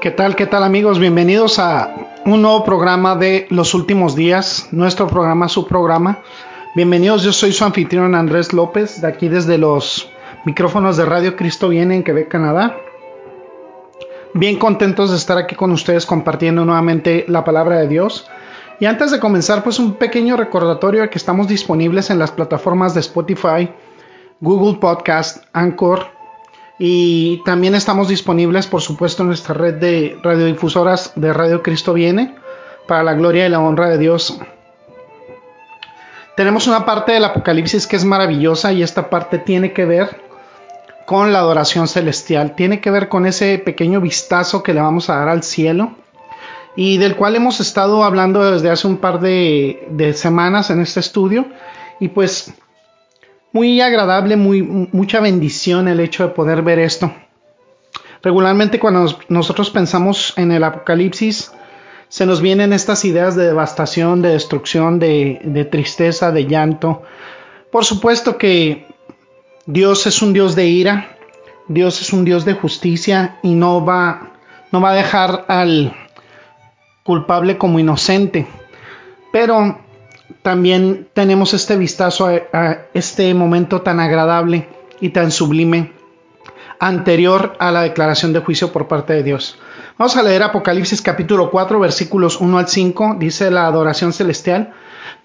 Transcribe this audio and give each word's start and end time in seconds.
¿Qué 0.00 0.10
tal, 0.10 0.34
qué 0.34 0.46
tal 0.46 0.64
amigos? 0.64 0.98
Bienvenidos 0.98 1.58
a 1.58 1.94
un 2.24 2.40
nuevo 2.40 2.64
programa 2.64 3.16
de 3.16 3.46
Los 3.50 3.74
Últimos 3.74 4.16
Días, 4.16 4.68
nuestro 4.70 5.06
programa, 5.06 5.46
su 5.50 5.66
programa. 5.66 6.20
Bienvenidos, 6.74 7.22
yo 7.22 7.34
soy 7.34 7.52
su 7.52 7.66
anfitrión 7.66 8.14
Andrés 8.14 8.54
López, 8.54 9.02
de 9.02 9.08
aquí 9.08 9.28
desde 9.28 9.58
los 9.58 10.10
micrófonos 10.46 10.96
de 10.96 11.04
Radio 11.04 11.36
Cristo 11.36 11.68
Viene 11.68 11.96
en 11.96 12.02
Quebec, 12.02 12.28
Canadá. 12.28 12.78
Bien 14.32 14.58
contentos 14.58 15.10
de 15.10 15.18
estar 15.18 15.36
aquí 15.36 15.54
con 15.54 15.70
ustedes 15.70 16.06
compartiendo 16.06 16.64
nuevamente 16.64 17.26
la 17.28 17.44
palabra 17.44 17.76
de 17.76 17.88
Dios. 17.88 18.26
Y 18.78 18.86
antes 18.86 19.10
de 19.10 19.20
comenzar, 19.20 19.62
pues 19.62 19.78
un 19.78 19.96
pequeño 19.96 20.38
recordatorio 20.38 21.02
de 21.02 21.10
que 21.10 21.18
estamos 21.18 21.46
disponibles 21.46 22.08
en 22.08 22.18
las 22.18 22.30
plataformas 22.30 22.94
de 22.94 23.00
Spotify, 23.00 23.68
Google 24.40 24.78
Podcast, 24.78 25.44
Anchor, 25.52 26.06
y 26.82 27.42
también 27.44 27.74
estamos 27.74 28.08
disponibles, 28.08 28.66
por 28.66 28.80
supuesto, 28.80 29.22
en 29.22 29.28
nuestra 29.28 29.52
red 29.52 29.74
de 29.74 30.18
radiodifusoras 30.22 31.12
de 31.14 31.30
Radio 31.34 31.62
Cristo 31.62 31.92
Viene, 31.92 32.34
para 32.88 33.02
la 33.02 33.12
gloria 33.12 33.44
y 33.44 33.50
la 33.50 33.60
honra 33.60 33.90
de 33.90 33.98
Dios. 33.98 34.40
Tenemos 36.38 36.66
una 36.66 36.86
parte 36.86 37.12
del 37.12 37.26
Apocalipsis 37.26 37.86
que 37.86 37.96
es 37.96 38.06
maravillosa 38.06 38.72
y 38.72 38.82
esta 38.82 39.10
parte 39.10 39.38
tiene 39.38 39.74
que 39.74 39.84
ver 39.84 40.22
con 41.04 41.34
la 41.34 41.40
adoración 41.40 41.86
celestial, 41.86 42.54
tiene 42.54 42.80
que 42.80 42.90
ver 42.90 43.10
con 43.10 43.26
ese 43.26 43.58
pequeño 43.58 44.00
vistazo 44.00 44.62
que 44.62 44.72
le 44.72 44.80
vamos 44.80 45.10
a 45.10 45.16
dar 45.16 45.28
al 45.28 45.42
cielo 45.42 45.96
y 46.76 46.96
del 46.96 47.14
cual 47.14 47.36
hemos 47.36 47.60
estado 47.60 48.04
hablando 48.04 48.50
desde 48.50 48.70
hace 48.70 48.86
un 48.86 48.96
par 48.96 49.20
de, 49.20 49.86
de 49.90 50.14
semanas 50.14 50.70
en 50.70 50.80
este 50.80 51.00
estudio. 51.00 51.44
Y 51.98 52.08
pues 52.08 52.54
muy 53.52 53.80
agradable, 53.80 54.36
muy, 54.36 54.62
mucha 54.62 55.20
bendición 55.20 55.88
el 55.88 56.00
hecho 56.00 56.24
de 56.24 56.34
poder 56.34 56.62
ver 56.62 56.78
esto. 56.78 57.12
Regularmente 58.22 58.78
cuando 58.78 59.18
nosotros 59.28 59.70
pensamos 59.70 60.34
en 60.36 60.52
el 60.52 60.62
Apocalipsis, 60.62 61.52
se 62.08 62.26
nos 62.26 62.40
vienen 62.40 62.72
estas 62.72 63.04
ideas 63.04 63.36
de 63.36 63.46
devastación, 63.46 64.20
de 64.20 64.30
destrucción, 64.30 64.98
de, 64.98 65.40
de 65.44 65.64
tristeza, 65.64 66.32
de 66.32 66.46
llanto. 66.46 67.02
Por 67.70 67.84
supuesto 67.84 68.36
que 68.36 68.86
Dios 69.66 70.06
es 70.06 70.20
un 70.20 70.32
Dios 70.32 70.54
de 70.56 70.66
ira, 70.66 71.16
Dios 71.68 72.00
es 72.00 72.12
un 72.12 72.24
Dios 72.24 72.44
de 72.44 72.54
justicia 72.54 73.38
y 73.42 73.54
no 73.54 73.84
va, 73.84 74.32
no 74.72 74.80
va 74.80 74.90
a 74.90 74.94
dejar 74.94 75.44
al 75.48 75.94
culpable 77.04 77.58
como 77.58 77.78
inocente. 77.78 78.46
Pero 79.32 79.78
también 80.42 81.08
tenemos 81.12 81.54
este 81.54 81.76
vistazo 81.76 82.26
a, 82.26 82.78
este 82.94 83.34
momento 83.34 83.82
tan 83.82 84.00
agradable 84.00 84.68
y 85.00 85.10
tan 85.10 85.30
sublime 85.30 85.92
anterior 86.78 87.56
a 87.58 87.70
la 87.70 87.82
declaración 87.82 88.32
de 88.32 88.40
juicio 88.40 88.72
por 88.72 88.88
parte 88.88 89.12
de 89.12 89.22
Dios. 89.22 89.58
Vamos 89.98 90.16
a 90.16 90.22
leer 90.22 90.42
Apocalipsis 90.42 91.02
capítulo 91.02 91.50
4 91.50 91.78
versículos 91.78 92.40
1 92.40 92.58
al 92.58 92.68
5, 92.68 93.16
dice 93.18 93.50
la 93.50 93.66
adoración 93.66 94.14
celestial. 94.14 94.72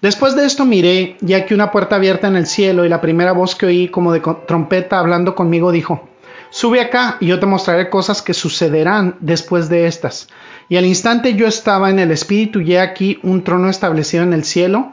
Después 0.02 0.36
de 0.36 0.44
esto 0.44 0.66
miré, 0.66 1.16
ya 1.20 1.46
que 1.46 1.54
una 1.54 1.70
puerta 1.70 1.96
abierta 1.96 2.28
en 2.28 2.36
el 2.36 2.46
cielo 2.46 2.84
y 2.84 2.90
la 2.90 3.00
primera 3.00 3.32
voz 3.32 3.54
que 3.54 3.66
oí 3.66 3.88
como 3.88 4.12
de 4.12 4.20
trompeta 4.46 4.98
hablando 4.98 5.34
conmigo 5.34 5.72
dijo, 5.72 6.06
Sube 6.50 6.80
acá 6.80 7.16
y 7.20 7.26
yo 7.26 7.40
te 7.40 7.46
mostraré 7.46 7.88
cosas 7.88 8.22
que 8.22 8.34
sucederán 8.34 9.16
después 9.20 9.68
de 9.68 9.86
estas. 9.86 10.28
Y 10.68 10.76
al 10.76 10.84
instante 10.84 11.34
yo 11.34 11.46
estaba 11.46 11.90
en 11.90 11.98
el 11.98 12.10
espíritu 12.10 12.60
y 12.60 12.74
he 12.74 12.80
aquí 12.80 13.18
un 13.22 13.44
trono 13.44 13.70
establecido 13.70 14.22
en 14.24 14.32
el 14.32 14.44
cielo 14.44 14.92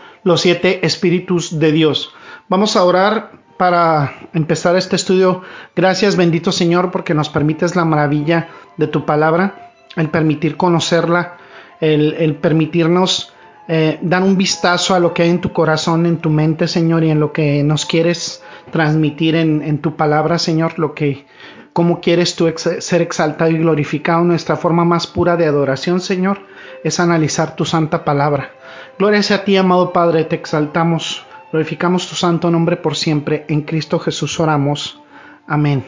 los 0.23 0.41
siete 0.41 0.85
espíritus 0.85 1.59
de 1.59 1.71
Dios. 1.71 2.13
Vamos 2.49 2.75
a 2.75 2.83
orar 2.83 3.31
para 3.57 4.13
empezar 4.33 4.75
este 4.75 4.95
estudio. 4.95 5.41
Gracias 5.75 6.15
bendito 6.15 6.51
Señor 6.51 6.91
porque 6.91 7.13
nos 7.13 7.29
permites 7.29 7.75
la 7.75 7.85
maravilla 7.85 8.49
de 8.77 8.87
tu 8.87 9.05
palabra, 9.05 9.73
el 9.95 10.09
permitir 10.09 10.57
conocerla, 10.57 11.37
el, 11.79 12.35
permitirnos 12.41 13.33
eh, 13.67 13.99
dar 14.01 14.23
un 14.23 14.37
vistazo 14.37 14.95
a 14.95 14.99
lo 14.99 15.13
que 15.13 15.23
hay 15.23 15.29
en 15.29 15.41
tu 15.41 15.53
corazón, 15.53 16.05
en 16.05 16.17
tu 16.17 16.29
mente 16.29 16.67
Señor 16.67 17.03
y 17.03 17.11
en 17.11 17.19
lo 17.19 17.31
que 17.31 17.63
nos 17.63 17.85
quieres 17.85 18.43
transmitir 18.71 19.35
en, 19.35 19.77
tu 19.79 19.95
palabra 19.95 20.39
Señor, 20.39 20.79
lo 20.79 20.93
que 20.93 21.25
cómo 21.73 22.01
quieres 22.01 22.35
tú 22.35 22.51
ser 22.55 23.01
exaltado 23.01 23.51
y 23.51 23.57
glorificado. 23.57 24.23
Nuestra 24.23 24.55
forma 24.55 24.85
más 24.85 25.07
pura 25.07 25.37
de 25.37 25.45
adoración, 25.45 26.01
Señor, 26.01 26.39
es 26.83 26.99
analizar 26.99 27.55
tu 27.55 27.65
santa 27.65 28.03
palabra. 28.03 28.51
Gloria 29.01 29.23
sea 29.23 29.37
a 29.37 29.43
ti, 29.43 29.57
amado 29.57 29.91
Padre, 29.91 30.25
te 30.25 30.35
exaltamos, 30.35 31.25
glorificamos 31.51 32.07
tu 32.07 32.13
santo 32.13 32.51
nombre 32.51 32.77
por 32.77 32.95
siempre. 32.95 33.45
En 33.47 33.63
Cristo 33.63 33.97
Jesús 33.97 34.39
oramos. 34.39 35.01
Amén. 35.47 35.83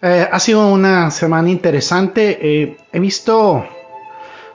Eh, 0.00 0.26
ha 0.32 0.40
sido 0.40 0.66
una 0.72 1.10
semana 1.10 1.50
interesante. 1.50 2.38
Eh, 2.40 2.78
he 2.90 3.00
visto, 3.00 3.66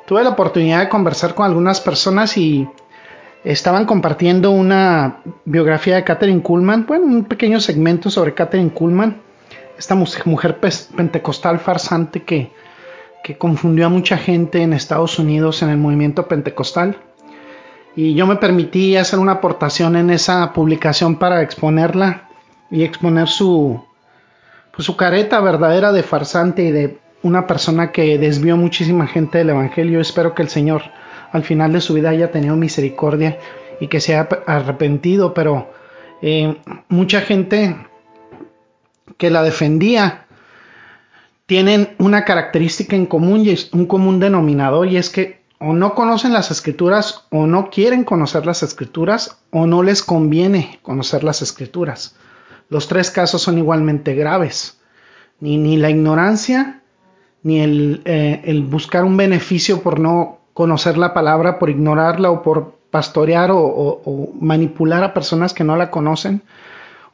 tuve 0.08 0.24
la 0.24 0.32
oportunidad 0.32 0.80
de 0.80 0.90
conversar 0.90 1.36
con 1.36 1.46
algunas 1.46 1.82
personas 1.82 2.36
y 2.36 2.68
estaban 3.44 3.86
compartiendo 3.86 4.50
una 4.50 5.20
biografía 5.46 5.98
de 5.98 6.04
Catherine 6.04 6.42
Kuhlman, 6.42 6.88
bueno, 6.88 7.06
un 7.06 7.26
pequeño 7.26 7.60
segmento 7.60 8.10
sobre 8.10 8.34
Catherine 8.34 8.72
Kuhlman, 8.72 9.22
esta 9.78 9.94
mujer 9.94 10.60
pentecostal 10.96 11.60
farsante 11.60 12.24
que, 12.24 12.52
que 13.24 13.38
confundió 13.38 13.86
a 13.86 13.90
mucha 13.90 14.18
gente 14.18 14.64
en 14.64 14.74
Estados 14.74 15.20
Unidos 15.20 15.62
en 15.62 15.70
el 15.70 15.78
movimiento 15.78 16.28
pentecostal 16.28 16.98
y 17.96 18.16
yo 18.16 18.26
me 18.26 18.38
permití 18.38 18.96
hacer 18.96 19.20
una 19.20 19.34
aportación 19.34 19.96
en 19.96 20.10
esa 20.10 20.52
publicación 20.54 21.18
para 21.18 21.42
exponerla 21.42 22.30
y 22.72 22.84
exponer 22.84 23.28
su 23.28 23.84
pues 24.76 24.88
su 24.88 24.98
careta 24.98 25.40
verdadera 25.40 25.92
de 25.92 26.02
farsante 26.02 26.64
y 26.64 26.72
de 26.72 26.98
una 27.22 27.46
persona 27.46 27.92
que 27.92 28.18
desvió 28.18 28.58
muchísima 28.58 29.06
gente 29.06 29.38
del 29.38 29.52
evangelio. 29.52 30.02
Espero 30.02 30.34
que 30.34 30.42
el 30.42 30.50
Señor 30.50 30.82
al 31.32 31.44
final 31.44 31.74
de 31.74 31.82
su 31.82 31.94
vida 31.94 32.10
haya 32.10 32.32
tenido 32.32 32.56
misericordia 32.56 33.38
y 33.80 33.88
que 33.88 34.02
se 34.02 34.16
haya 34.16 34.28
arrepentido, 34.48 35.36
pero 35.36 35.72
eh, 36.24 36.58
mucha 36.90 37.22
gente 37.22 37.76
que 39.18 39.30
la 39.30 39.44
defendía 39.44 40.26
tienen 41.46 41.96
una 42.00 42.26
característica 42.26 42.96
en 42.96 43.06
común 43.06 43.42
y 43.42 43.52
es 43.52 43.72
un 43.74 43.86
común 43.86 44.20
denominador 44.20 44.88
y 44.88 44.98
es 44.98 45.12
que 45.12 45.43
o 45.66 45.74
no 45.74 45.96
conocen 45.96 46.34
las 46.34 46.52
escrituras 46.52 47.26
o 47.30 47.48
no 47.48 47.70
quieren 47.70 48.04
conocer 48.04 48.46
las 48.46 48.64
escrituras 48.64 49.38
o 49.50 49.66
no 49.66 49.82
les 49.82 50.04
conviene 50.04 50.80
conocer 50.82 51.24
las 51.24 51.42
escrituras. 51.42 52.18
Los 52.68 52.90
tres 52.90 53.10
casos 53.10 53.42
son 53.42 53.58
igualmente 53.58 54.14
graves. 54.14 54.78
Ni, 55.40 55.58
ni 55.58 55.78
la 55.78 55.90
ignorancia, 55.90 56.82
ni 57.44 57.62
el, 57.62 58.02
eh, 58.04 58.42
el, 58.44 58.64
buscar 58.64 59.06
un 59.06 59.16
beneficio 59.16 59.82
por 59.82 60.02
no 60.02 60.40
conocer 60.54 60.98
la 60.98 61.14
palabra, 61.14 61.60
por 61.60 61.70
ignorarla 61.70 62.30
o 62.30 62.44
por 62.44 62.76
pastorear 62.92 63.52
o, 63.52 63.60
o, 63.60 64.34
manipular 64.40 65.04
a 65.04 65.14
personas 65.14 65.54
que 65.54 65.64
no 65.64 65.78
la 65.78 65.92
conocen, 65.92 66.42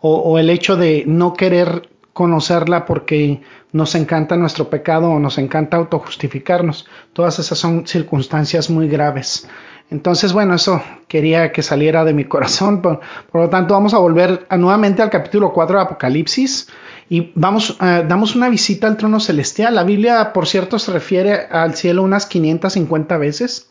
o, 0.02 0.16
o 0.18 0.40
el 0.40 0.50
hecho 0.50 0.76
de 0.76 1.04
no 1.06 1.34
querer 1.34 1.90
conocerla 2.14 2.86
porque 2.86 3.42
nos 3.72 3.96
encanta 3.96 4.36
nuestro 4.36 4.70
pecado 4.70 5.10
o 5.10 5.20
nos 5.20 5.38
encanta 5.38 5.78
autojustificarnos. 5.78 6.88
Todas 7.14 7.40
esas 7.40 7.58
son 7.58 7.88
circunstancias 7.88 8.70
muy 8.70 8.88
graves. 8.88 9.48
Entonces, 9.92 10.34
bueno, 10.34 10.54
eso 10.54 10.82
quería 11.08 11.52
que 11.52 11.64
saliera 11.64 12.06
de 12.06 12.14
mi 12.14 12.26
corazón. 12.26 12.82
Por, 12.82 13.00
lo 13.34 13.50
tanto, 13.50 13.74
vamos 13.74 13.94
a 13.94 13.98
volver 13.98 14.46
nuevamente 14.58 15.02
al 15.02 15.10
capítulo 15.10 15.52
4 15.52 15.78
de 15.78 15.84
Apocalipsis 15.84 16.68
y 17.10 17.32
vamos, 17.34 17.72
uh, 17.72 18.08
damos 18.08 18.36
una 18.36 18.50
visita 18.50 18.88
al 18.88 18.98
trono 18.98 19.20
celestial. 19.20 19.74
La 19.74 19.84
Biblia, 19.84 20.32
por 20.32 20.48
cierto, 20.48 20.78
se 20.78 20.92
refiere 20.92 21.48
al 21.50 21.76
cielo 21.76 22.04
unas 22.04 22.28
550 22.28 23.18
veces 23.18 23.70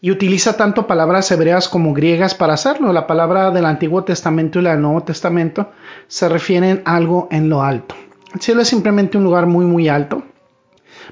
y 0.00 0.10
utiliza 0.10 0.56
tanto 0.56 0.86
palabras 0.86 1.30
hebreas 1.30 1.68
como 1.68 1.94
griegas 1.94 2.34
para 2.34 2.54
hacerlo. 2.54 2.92
La 2.92 3.06
palabra 3.06 3.50
del 3.50 3.64
Antiguo 3.64 4.04
Testamento 4.04 4.58
y 4.58 4.62
la 4.62 4.72
del 4.72 4.82
Nuevo 4.82 5.02
Testamento 5.02 5.70
se 6.06 6.28
refieren 6.28 6.82
a 6.84 6.96
algo 6.96 7.28
en 7.30 7.48
lo 7.48 7.62
alto. 7.62 7.94
El 8.34 8.40
cielo 8.40 8.62
es 8.62 8.68
simplemente 8.68 9.16
un 9.16 9.24
lugar 9.24 9.46
muy, 9.46 9.64
muy 9.64 9.88
alto. 9.88 10.22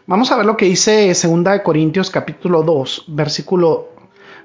Vamos 0.06 0.31
a 0.31 0.36
ver 0.36 0.44
lo 0.44 0.56
que 0.56 0.66
dice 0.66 1.12
2 1.14 1.60
Corintios 1.62 2.10
capítulo 2.10 2.62
2, 2.62 3.04
versículo 3.08 3.90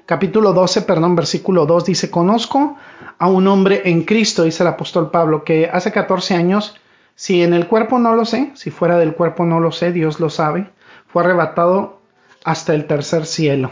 capítulo 0.06 0.52
12, 0.52 0.82
perdón, 0.82 1.14
versículo 1.14 1.66
2 1.66 1.84
dice, 1.84 2.10
"Conozco 2.10 2.76
a 3.18 3.28
un 3.28 3.46
hombre 3.46 3.82
en 3.84 4.04
Cristo", 4.04 4.44
dice 4.44 4.62
el 4.62 4.68
apóstol 4.68 5.10
Pablo, 5.10 5.44
que 5.44 5.68
hace 5.72 5.92
14 5.92 6.34
años, 6.34 6.76
si 7.14 7.42
en 7.42 7.52
el 7.52 7.66
cuerpo 7.66 7.98
no 7.98 8.14
lo 8.14 8.24
sé, 8.24 8.50
si 8.54 8.70
fuera 8.70 8.96
del 8.96 9.14
cuerpo 9.14 9.44
no 9.44 9.60
lo 9.60 9.72
sé, 9.72 9.92
Dios 9.92 10.18
lo 10.18 10.30
sabe, 10.30 10.70
fue 11.06 11.22
arrebatado 11.22 12.00
hasta 12.44 12.74
el 12.74 12.86
tercer 12.86 13.26
cielo. 13.26 13.70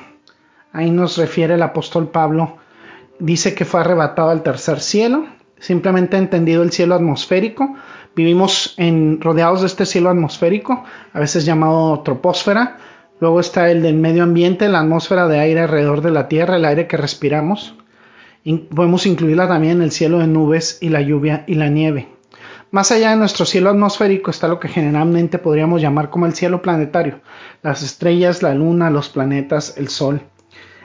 Ahí 0.79 0.93
nos 0.93 1.17
refiere 1.17 1.55
el 1.55 1.63
apóstol 1.63 2.09
Pablo, 2.09 2.57
dice 3.19 3.53
que 3.53 3.65
fue 3.65 3.81
arrebatado 3.81 4.31
al 4.31 4.45
tercer 4.45 4.79
cielo, 4.79 5.27
simplemente 5.59 6.17
entendido 6.17 6.63
el 6.63 6.71
cielo 6.71 6.95
atmosférico, 6.95 7.75
Vivimos 8.15 8.75
en, 8.79 9.21
rodeados 9.21 9.61
de 9.61 9.69
este 9.69 9.87
cielo 9.87 10.11
atmosférico, 10.11 10.85
a 11.13 11.21
veces 11.21 11.45
llamado 11.45 12.01
troposfera. 12.01 12.77
Luego 13.21 13.39
está 13.39 13.71
el 13.71 13.81
del 13.83 13.95
medio 13.95 14.25
ambiente, 14.25 14.69
la 14.69 14.81
atmósfera 14.81 15.29
de 15.29 15.39
aire 15.39 15.61
alrededor 15.61 16.01
de 16.01 16.11
la 16.11 16.27
Tierra, 16.27 16.57
el 16.57 16.65
aire 16.65 16.89
que 16.89 16.97
respiramos. 16.97 17.77
podemos 18.75 19.07
incluirla 19.07 19.47
también 19.47 19.79
en 19.79 19.83
el 19.83 19.93
cielo 19.93 20.19
de 20.19 20.27
nubes 20.27 20.79
y 20.81 20.89
la 20.89 21.01
lluvia 21.01 21.45
y 21.47 21.55
la 21.55 21.69
nieve. 21.69 22.09
Más 22.73 22.91
allá 22.91 23.11
de 23.11 23.17
nuestro 23.17 23.47
cielo 23.47 23.71
atmosférico 23.71 24.33
está 24.33 24.49
lo 24.49 24.59
que 24.59 24.69
generalmente 24.69 25.39
podríamos 25.39 25.81
llamar 25.81 26.11
como 26.11 26.27
el 26.27 26.35
cielo 26.35 26.61
planetario. 26.61 27.21
Las 27.63 27.83
estrellas, 27.83 28.43
la 28.43 28.55
luna, 28.55 28.91
los 28.91 29.09
planetas, 29.09 29.77
el 29.77 29.89
sol, 29.89 30.23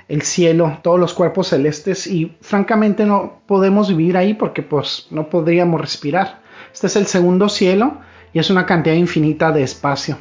el 0.08 0.22
cielo, 0.22 0.80
todos 0.82 1.00
los 1.00 1.14
cuerpos 1.14 1.48
celestes 1.48 2.08
y 2.08 2.36
francamente 2.42 3.06
no 3.06 3.42
podemos 3.46 3.90
vivir 3.90 4.18
ahí 4.18 4.34
porque 4.34 4.62
pues 4.62 5.08
no 5.12 5.30
podríamos 5.30 5.80
respirar. 5.80 6.42
Este 6.74 6.88
es 6.88 6.96
el 6.96 7.08
segundo 7.08 7.50
cielo 7.50 7.98
y 8.34 8.40
es 8.40 8.50
una 8.50 8.66
cantidad 8.66 8.96
infinita 8.96 9.52
de 9.52 9.64
espacio. 9.64 10.18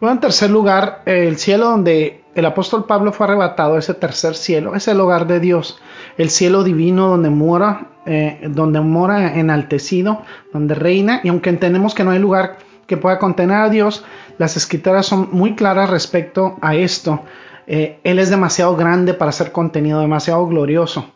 Luego, 0.00 0.14
en 0.14 0.20
tercer 0.20 0.50
lugar, 0.50 1.02
el 1.06 1.38
cielo 1.38 1.70
donde 1.70 2.22
el 2.34 2.46
apóstol 2.46 2.84
Pablo 2.86 3.12
fue 3.12 3.26
arrebatado, 3.26 3.78
ese 3.78 3.94
tercer 3.94 4.36
cielo, 4.36 4.76
es 4.76 4.86
el 4.86 5.00
hogar 5.00 5.26
de 5.26 5.40
Dios, 5.40 5.80
el 6.16 6.30
cielo 6.30 6.62
divino 6.62 7.08
donde 7.08 7.30
mora, 7.30 7.88
eh, 8.06 8.46
donde 8.48 8.80
mora 8.80 9.38
enaltecido, 9.38 10.22
donde 10.52 10.76
reina, 10.76 11.20
y 11.24 11.30
aunque 11.30 11.50
entendemos 11.50 11.94
que 11.94 12.04
no 12.04 12.12
hay 12.12 12.20
lugar 12.20 12.58
que 12.86 12.96
pueda 12.96 13.18
contener 13.18 13.56
a 13.56 13.68
Dios, 13.68 14.04
las 14.38 14.56
escrituras 14.56 15.06
son 15.06 15.30
muy 15.32 15.56
claras 15.56 15.90
respecto 15.90 16.56
a 16.60 16.76
esto. 16.76 17.22
Eh, 17.68 18.00
él 18.02 18.18
es 18.18 18.30
demasiado 18.30 18.74
grande 18.74 19.14
para 19.14 19.30
ser 19.30 19.52
contenido, 19.52 20.00
demasiado 20.00 20.46
glorioso 20.46 21.12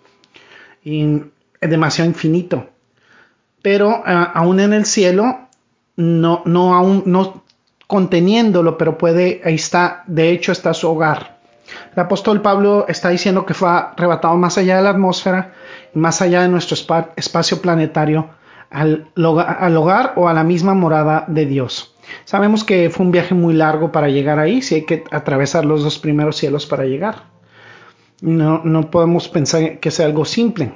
y 0.85 1.23
demasiado 1.61 2.09
infinito 2.09 2.69
pero 3.63 4.03
eh, 4.07 4.27
aún 4.35 4.61
en 4.61 4.73
el 4.73 4.85
cielo, 4.85 5.39
no, 5.97 6.43
no 6.45 6.75
aún, 6.75 7.05
no 7.07 7.45
conteniéndolo, 7.87 8.77
pero 8.77 8.99
puede, 8.99 9.41
ahí 9.45 9.55
está, 9.55 10.03
de 10.07 10.31
hecho 10.31 10.53
está 10.53 10.75
su 10.75 10.91
hogar. 10.91 11.39
El 11.95 12.01
apóstol 12.01 12.43
Pablo 12.43 12.87
está 12.89 13.09
diciendo 13.09 13.47
que 13.47 13.55
fue 13.55 13.69
arrebatado 13.71 14.37
más 14.37 14.59
allá 14.59 14.77
de 14.77 14.83
la 14.83 14.91
atmósfera 14.91 15.55
más 15.95 16.21
allá 16.21 16.43
de 16.43 16.49
nuestro 16.49 16.77
espacio 17.17 17.63
planetario 17.63 18.31
al 18.71 19.07
hogar 19.15 20.15
o 20.17 20.29
a 20.29 20.33
la 20.33 20.43
misma 20.43 20.75
morada 20.75 21.25
de 21.29 21.47
Dios. 21.47 21.92
Sabemos 22.25 22.65
que 22.65 22.91
fue 22.91 23.07
un 23.07 23.13
viaje 23.13 23.35
muy 23.35 23.55
largo 23.55 23.93
para 23.93 24.09
llegar 24.09 24.39
ahí, 24.39 24.63
si 24.63 24.77
hay 24.77 24.83
que 24.87 25.05
atravesar 25.11 25.65
los 25.65 25.83
dos 25.83 25.99
primeros 25.99 26.37
cielos 26.37 26.67
para 26.67 26.85
llegar. 26.85 27.25
No, 28.21 28.63
no 28.65 28.91
podemos 28.91 29.29
pensar 29.29 29.79
que 29.81 29.91
sea 29.91 30.07
algo 30.07 30.25
simple. 30.25 30.73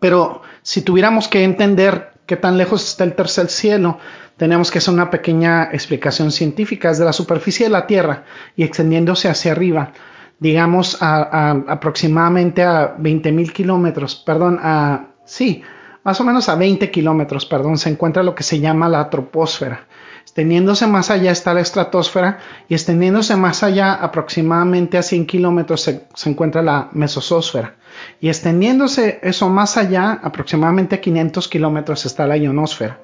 Pero 0.00 0.42
si 0.62 0.82
tuviéramos 0.82 1.28
que 1.28 1.44
entender 1.44 2.12
qué 2.26 2.36
tan 2.36 2.56
lejos 2.56 2.86
está 2.86 3.04
el 3.04 3.14
tercer 3.14 3.48
cielo, 3.48 3.98
tenemos 4.36 4.70
que 4.70 4.78
hacer 4.78 4.94
una 4.94 5.10
pequeña 5.10 5.64
explicación 5.64 6.32
científica. 6.32 6.88
Desde 6.88 7.04
la 7.04 7.12
superficie 7.12 7.66
de 7.66 7.70
la 7.70 7.86
Tierra 7.86 8.24
y 8.56 8.62
extendiéndose 8.62 9.28
hacia 9.28 9.52
arriba, 9.52 9.92
digamos 10.38 10.98
a, 11.00 11.50
aproximadamente 11.68 12.62
a 12.62 12.96
20.000 12.96 13.52
kilómetros, 13.52 14.16
perdón, 14.16 14.58
a, 14.62 15.08
sí, 15.24 15.62
más 16.02 16.20
o 16.20 16.24
menos 16.24 16.48
a 16.48 16.56
20 16.56 16.90
kilómetros, 16.90 17.46
perdón, 17.46 17.78
se 17.78 17.90
encuentra 17.90 18.22
lo 18.22 18.34
que 18.34 18.42
se 18.42 18.58
llama 18.58 18.88
la 18.88 19.08
troposfera. 19.08 19.86
Extendiéndose 20.22 20.86
más 20.86 21.10
allá 21.10 21.30
está 21.30 21.52
la 21.52 21.60
estratosfera 21.60 22.38
y 22.68 22.74
extendiéndose 22.74 23.36
más 23.36 23.62
allá 23.62 23.92
aproximadamente 23.92 24.96
a 24.96 25.02
100 25.02 25.26
kilómetros 25.26 25.82
se, 25.82 26.06
encuentra 26.24 26.62
la 26.62 26.88
mesosósfera. 26.92 27.76
Y 28.20 28.28
extendiéndose 28.28 29.20
eso 29.22 29.50
más 29.50 29.76
allá, 29.76 30.20
aproximadamente 30.22 30.94
a 30.94 31.00
500 31.00 31.48
kilómetros 31.48 32.06
está 32.06 32.26
la 32.26 32.38
ionosfera. 32.38 33.00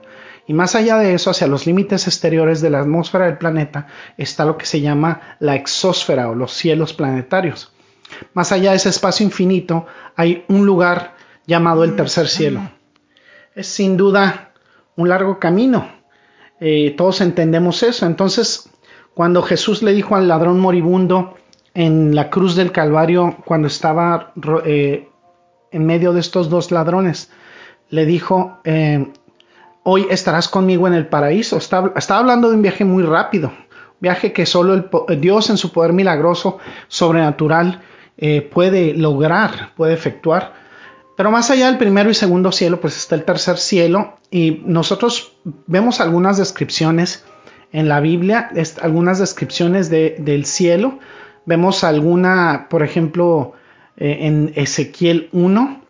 Y 0.46 0.54
más 0.54 0.74
allá 0.74 0.96
de 0.96 1.12
eso, 1.12 1.28
hacia 1.30 1.46
los 1.46 1.66
límites 1.66 2.06
exteriores 2.06 2.62
de 2.62 2.70
la 2.70 2.80
atmósfera 2.80 3.26
del 3.26 3.36
planeta, 3.36 3.88
está 4.16 4.46
lo 4.46 4.56
que 4.56 4.64
se 4.64 4.80
llama 4.80 5.36
la 5.40 5.54
exósfera 5.54 6.30
o 6.30 6.34
los 6.34 6.52
cielos 6.54 6.94
planetarios. 6.94 7.70
Más 8.32 8.52
allá 8.52 8.70
de 8.70 8.76
ese 8.76 8.88
espacio 8.88 9.26
infinito, 9.26 9.86
hay 10.16 10.46
un 10.48 10.64
lugar 10.64 11.14
llamado 11.46 11.84
el 11.84 11.96
tercer 11.96 12.28
cielo. 12.28 12.70
Es 13.54 13.66
sin 13.66 13.98
duda 13.98 14.52
un 14.96 15.10
largo 15.10 15.38
camino, 15.38 15.97
eh, 16.60 16.94
todos 16.96 17.20
entendemos 17.20 17.82
eso. 17.82 18.06
Entonces, 18.06 18.70
cuando 19.14 19.42
Jesús 19.42 19.82
le 19.82 19.92
dijo 19.92 20.16
al 20.16 20.28
ladrón 20.28 20.60
moribundo 20.60 21.34
en 21.74 22.14
la 22.14 22.30
cruz 22.30 22.56
del 22.56 22.72
Calvario, 22.72 23.36
cuando 23.44 23.68
estaba 23.68 24.32
eh, 24.64 25.08
en 25.70 25.86
medio 25.86 26.12
de 26.12 26.20
estos 26.20 26.50
dos 26.50 26.70
ladrones, 26.70 27.30
le 27.90 28.06
dijo, 28.06 28.58
eh, 28.64 29.12
hoy 29.84 30.06
estarás 30.10 30.48
conmigo 30.48 30.86
en 30.86 30.94
el 30.94 31.06
paraíso. 31.06 31.56
Estaba, 31.58 31.92
hablando 32.08 32.48
de 32.48 32.56
un 32.56 32.62
viaje 32.62 32.84
muy 32.84 33.04
rápido, 33.04 33.52
viaje 34.00 34.32
que 34.32 34.46
solo 34.46 34.74
el, 34.74 35.20
Dios 35.20 35.50
en 35.50 35.56
su 35.56 35.72
poder 35.72 35.92
milagroso, 35.92 36.58
sobrenatural, 36.88 37.82
puede 38.50 38.94
lograr, 38.94 39.72
puede 39.76 39.94
efectuar. 39.94 40.52
Pero 41.18 41.32
más 41.32 41.50
allá 41.50 41.66
del 41.66 41.78
primero 41.78 42.10
y 42.10 42.14
segundo 42.14 42.52
cielo, 42.52 42.80
pues 42.80 42.96
está 42.96 43.16
el 43.16 43.24
tercer 43.24 43.58
cielo 43.58 44.14
y 44.30 44.62
nosotros 44.64 45.32
vemos 45.66 46.00
algunas 46.00 46.38
descripciones 46.38 47.24
en 47.72 47.88
la 47.88 47.98
Biblia, 47.98 48.52
algunas 48.80 49.18
descripciones 49.18 49.90
del 49.90 50.44
cielo. 50.44 51.00
Vemos 51.44 51.82
alguna, 51.82 52.68
por 52.70 52.84
ejemplo, 52.84 53.54
eh, 53.96 54.18
en 54.20 54.52
Ezequiel 54.54 55.28
1, 55.32 55.80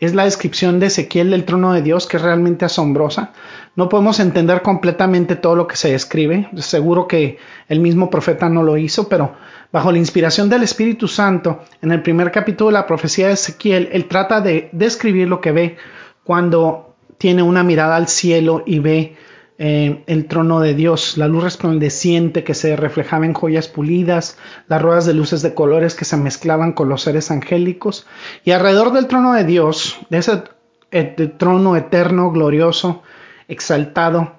es 0.00 0.14
la 0.14 0.24
descripción 0.24 0.80
de 0.80 0.86
Ezequiel 0.88 1.30
del 1.30 1.46
trono 1.46 1.72
de 1.72 1.80
Dios 1.80 2.06
que 2.06 2.18
es 2.18 2.22
realmente 2.22 2.66
asombrosa. 2.66 3.32
No 3.76 3.88
podemos 3.88 4.20
entender 4.20 4.60
completamente 4.60 5.34
todo 5.34 5.56
lo 5.56 5.66
que 5.66 5.76
se 5.76 5.92
describe. 5.92 6.50
Seguro 6.56 7.08
que 7.08 7.38
el 7.70 7.80
mismo 7.80 8.10
profeta 8.10 8.50
no 8.50 8.62
lo 8.62 8.76
hizo, 8.76 9.08
pero 9.08 9.32
bajo 9.74 9.90
la 9.90 9.98
inspiración 9.98 10.48
del 10.48 10.62
Espíritu 10.62 11.08
Santo, 11.08 11.64
en 11.82 11.90
el 11.90 12.00
primer 12.00 12.30
capítulo 12.30 12.68
de 12.68 12.74
la 12.74 12.86
profecía 12.86 13.26
de 13.26 13.32
Ezequiel, 13.32 13.88
él 13.90 14.06
trata 14.06 14.40
de 14.40 14.68
describir 14.70 15.26
lo 15.26 15.40
que 15.40 15.50
ve 15.50 15.76
cuando 16.22 16.94
tiene 17.18 17.42
una 17.42 17.64
mirada 17.64 17.96
al 17.96 18.06
cielo 18.06 18.62
y 18.64 18.78
ve 18.78 19.16
eh, 19.58 20.04
el 20.06 20.26
trono 20.26 20.60
de 20.60 20.74
Dios, 20.74 21.18
la 21.18 21.26
luz 21.26 21.42
resplandeciente 21.42 22.44
que 22.44 22.54
se 22.54 22.76
reflejaba 22.76 23.26
en 23.26 23.34
joyas 23.34 23.66
pulidas, 23.66 24.38
las 24.68 24.80
ruedas 24.80 25.06
de 25.06 25.14
luces 25.14 25.42
de 25.42 25.54
colores 25.54 25.96
que 25.96 26.04
se 26.04 26.16
mezclaban 26.16 26.72
con 26.72 26.88
los 26.88 27.02
seres 27.02 27.32
angélicos, 27.32 28.06
y 28.44 28.52
alrededor 28.52 28.92
del 28.92 29.08
trono 29.08 29.32
de 29.32 29.42
Dios, 29.42 29.98
de 30.08 30.18
ese 30.18 30.44
eh, 30.92 31.34
trono 31.36 31.74
eterno, 31.74 32.30
glorioso, 32.30 33.02
exaltado, 33.48 34.34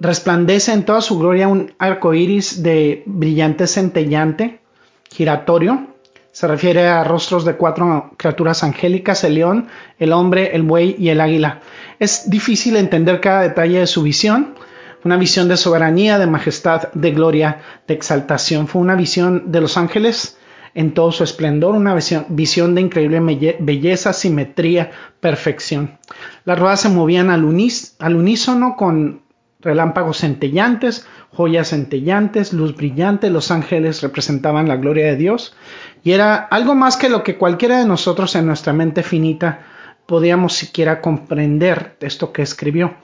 resplandece 0.00 0.72
en 0.72 0.84
toda 0.84 1.00
su 1.00 1.18
gloria 1.18 1.48
un 1.48 1.72
arco 1.78 2.14
iris 2.14 2.62
de 2.62 3.02
brillante 3.06 3.66
centellante, 3.66 4.60
giratorio. 5.10 5.88
Se 6.32 6.46
refiere 6.46 6.86
a 6.86 7.02
rostros 7.04 7.44
de 7.44 7.56
cuatro 7.56 8.12
criaturas 8.16 8.62
angélicas: 8.62 9.24
el 9.24 9.34
león, 9.34 9.68
el 9.98 10.12
hombre, 10.12 10.54
el 10.54 10.62
buey 10.62 10.94
y 10.98 11.08
el 11.08 11.20
águila. 11.20 11.60
Es 11.98 12.30
difícil 12.30 12.76
entender 12.76 13.20
cada 13.20 13.42
detalle 13.42 13.80
de 13.80 13.86
su 13.86 14.02
visión. 14.02 14.54
Una 15.04 15.16
visión 15.16 15.48
de 15.48 15.56
soberanía, 15.56 16.18
de 16.18 16.26
majestad, 16.26 16.92
de 16.92 17.12
gloria, 17.12 17.60
de 17.86 17.94
exaltación. 17.94 18.66
Fue 18.66 18.82
una 18.82 18.96
visión 18.96 19.52
de 19.52 19.60
los 19.60 19.76
ángeles 19.76 20.36
en 20.74 20.92
todo 20.92 21.12
su 21.12 21.24
esplendor, 21.24 21.74
una 21.74 21.94
visión, 21.94 22.74
de 22.74 22.80
increíble 22.80 23.20
belleza, 23.58 24.12
simetría, 24.12 24.90
perfección. 25.20 25.98
Las 26.44 26.58
ruedas 26.58 26.80
se 26.80 26.88
movían 26.88 27.30
al, 27.30 27.44
unísono 27.44 28.76
con 28.76 29.22
relámpagos 29.60 30.18
centellantes, 30.18 31.06
joyas 31.32 31.68
centellantes, 31.68 32.52
luz 32.52 32.76
brillante, 32.76 33.30
los 33.30 33.50
ángeles 33.50 34.02
representaban 34.02 34.68
la 34.68 34.76
gloria 34.76 35.06
de 35.06 35.16
Dios 35.16 35.56
y 36.04 36.12
era 36.12 36.36
algo 36.36 36.74
más 36.74 36.96
que 36.96 37.08
lo 37.08 37.22
que 37.24 37.36
cualquiera 37.36 37.78
de 37.78 37.84
nosotros 37.84 38.34
en 38.36 38.46
nuestra 38.46 38.72
mente 38.72 39.02
finita 39.02 39.60
podíamos 40.06 40.54
siquiera 40.54 41.00
comprender 41.00 41.96
de 42.00 42.06
esto 42.06 42.32
que 42.32 42.42
escribió. 42.42 42.94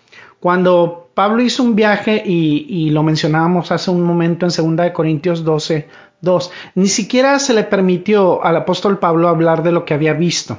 Cuando 0.41 1.11
Pablo 1.15 1.43
hizo 1.43 1.63
un 1.63 1.75
viaje 1.75 2.23
y, 2.25 2.91
lo 2.91 3.03
mencionábamos 3.03 3.73
hace 3.73 3.91
un 3.91 4.03
momento 4.03 4.47
en 4.47 4.77
2 4.77 4.91
Corintios 4.93 5.45
12, 5.45 5.89
2, 6.21 6.51
ni 6.77 6.89
siquiera 6.89 7.39
se 7.39 7.55
le 7.55 7.65
permitió 7.65 8.45
al 8.45 8.57
apóstol 8.57 8.99
Pablo 8.99 9.29
hablar 9.29 9.63
de 9.63 9.73
lo 9.73 9.85
que 9.85 9.95
había 9.95 10.13
visto. 10.13 10.59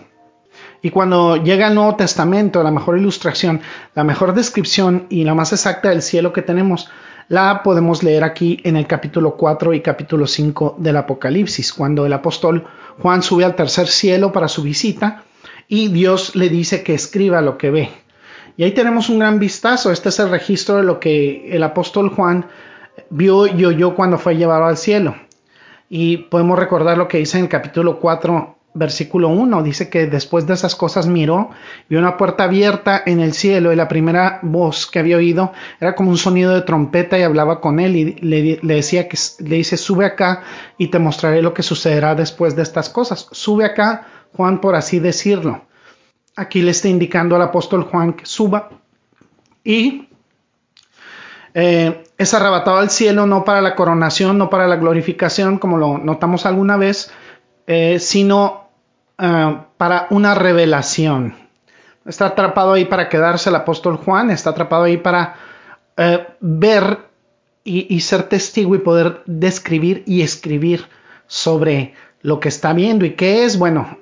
Y 0.86 0.92
cuando 0.92 1.38
llega 1.38 1.68
el 1.68 1.74
Nuevo 1.74 1.96
Testamento, 1.96 2.62
la 2.62 2.70
mejor 2.70 3.00
ilustración, 3.00 3.60
la 3.96 4.04
mejor 4.04 4.36
descripción 4.36 5.08
y 5.10 5.24
la 5.24 5.34
más 5.34 5.52
exacta 5.52 5.90
del 5.90 6.04
cielo 6.04 6.32
que 6.32 6.44
tenemos, 6.44 6.92
la 7.28 7.64
podemos 7.64 8.04
leer 8.04 8.24
aquí 8.24 8.60
en 8.64 8.78
el 8.78 8.86
capítulo 8.86 9.36
4 9.36 9.74
y 9.74 9.82
capítulo 9.82 10.28
5 10.28 10.76
del 10.78 10.98
Apocalipsis, 10.98 11.74
cuando 11.74 12.06
el 12.06 12.14
apóstol 12.14 12.68
Juan 13.00 13.24
sube 13.24 13.44
al 13.44 13.56
tercer 13.56 13.88
cielo 13.88 14.32
para 14.32 14.48
su 14.48 14.62
visita 14.62 15.24
y 15.68 15.88
Dios 15.88 16.36
le 16.36 16.50
dice 16.50 16.84
que 16.84 16.94
escriba 16.94 17.42
lo 17.42 17.58
que 17.58 17.72
ve. 17.72 17.90
Y 18.56 18.64
ahí 18.64 18.72
tenemos 18.74 19.10
un 19.10 19.18
gran 19.18 19.40
vistazo. 19.40 19.92
Este 19.92 20.10
es 20.10 20.20
el 20.20 20.30
registro 20.30 20.76
de 20.76 20.84
lo 20.84 21.00
que 21.00 21.50
el 21.52 21.64
apóstol 21.64 22.10
Juan 22.10 22.46
vio 23.10 23.48
y 23.48 23.66
oyó 23.66 23.96
cuando 23.96 24.20
fue 24.20 24.38
llevado 24.38 24.66
al 24.66 24.78
cielo. 24.78 25.16
Y 25.90 26.18
podemos 26.18 26.60
recordar 26.60 26.96
lo 26.96 27.08
que 27.08 27.18
dice 27.18 27.40
en 27.40 27.46
el 27.46 27.50
capítulo 27.50 28.00
4, 28.00 28.55
versículo 28.76 29.30
1. 29.30 29.64
Dice 29.64 29.90
que 29.90 30.06
después 30.06 30.46
de 30.46 30.54
esas 30.54 30.76
cosas 30.76 31.08
miró, 31.08 31.50
vio 31.90 31.98
una 31.98 32.18
puerta 32.18 32.44
abierta 32.44 33.02
en 33.04 33.20
el 33.20 33.34
cielo 33.34 33.74
y 33.74 33.76
la 33.76 33.88
primera 33.88 34.40
voz 34.44 34.86
que 34.86 35.00
había 35.00 35.18
oído 35.18 35.52
era 35.80 35.96
como 35.96 36.12
un 36.12 36.18
sonido 36.18 36.54
de 36.54 36.62
trompeta 36.62 37.18
y 37.18 37.24
hablaba 37.24 37.60
con 37.62 37.80
él 37.80 37.96
y 37.96 38.14
le, 38.16 38.60
decía 38.62 39.08
que 39.10 39.18
le 39.40 39.56
dice, 39.56 39.78
sube 39.78 40.06
acá 40.06 40.44
y 40.78 40.90
te 40.90 41.00
mostraré 41.00 41.42
lo 41.42 41.54
que 41.54 41.64
sucederá 41.64 42.14
después 42.14 42.56
de 42.56 42.62
estas 42.62 42.90
cosas. 42.90 43.28
Sube 43.32 43.66
acá, 43.66 44.08
Juan, 44.36 44.62
por 44.62 44.76
así 44.76 45.00
decirlo. 45.00 45.62
Aquí 46.36 46.62
le 46.62 46.72
está 46.72 46.90
indicando 46.90 47.36
al 47.36 47.42
apóstol 47.42 47.84
Juan 47.84 48.14
que 48.14 48.26
suba 48.26 48.70
y 49.64 50.10
eh, 51.58 52.04
es 52.18 52.34
arrebatado 52.34 52.78
al 52.78 52.90
cielo 52.90 53.26
no 53.26 53.46
para 53.46 53.62
la 53.62 53.76
coronación, 53.76 54.38
no 54.38 54.50
para 54.50 54.68
la 54.68 54.76
glorificación, 54.76 55.58
como 55.58 55.78
lo 55.78 55.98
notamos 55.98 56.46
alguna 56.46 56.76
vez, 56.76 57.12
eh, 57.66 57.98
sino 58.00 58.65
eh, 59.18 59.58
para 59.78 60.08
una 60.10 60.36
revelación. 60.36 61.36
Está 62.06 62.28
atrapado 62.28 62.74
ahí 62.74 62.86
para 62.86 63.10
quedarse 63.10 63.50
el 63.50 63.56
apóstol 63.56 63.98
Juan, 63.98 64.30
está 64.30 64.52
atrapado 64.52 64.84
ahí 64.84 64.98
para 64.98 65.36
ver 66.42 67.00
y, 67.64 67.96
y 67.96 68.02
ser 68.02 68.24
testigo 68.24 68.76
y 68.76 68.80
poder 68.80 69.22
describir 69.26 70.04
y 70.06 70.22
escribir 70.22 70.88
sobre 71.28 71.94
lo 72.22 72.40
que 72.40 72.50
está 72.50 72.74
viendo 72.74 73.06
y 73.06 73.12
qué 73.12 73.46
es. 73.46 73.58
Bueno, 73.58 73.98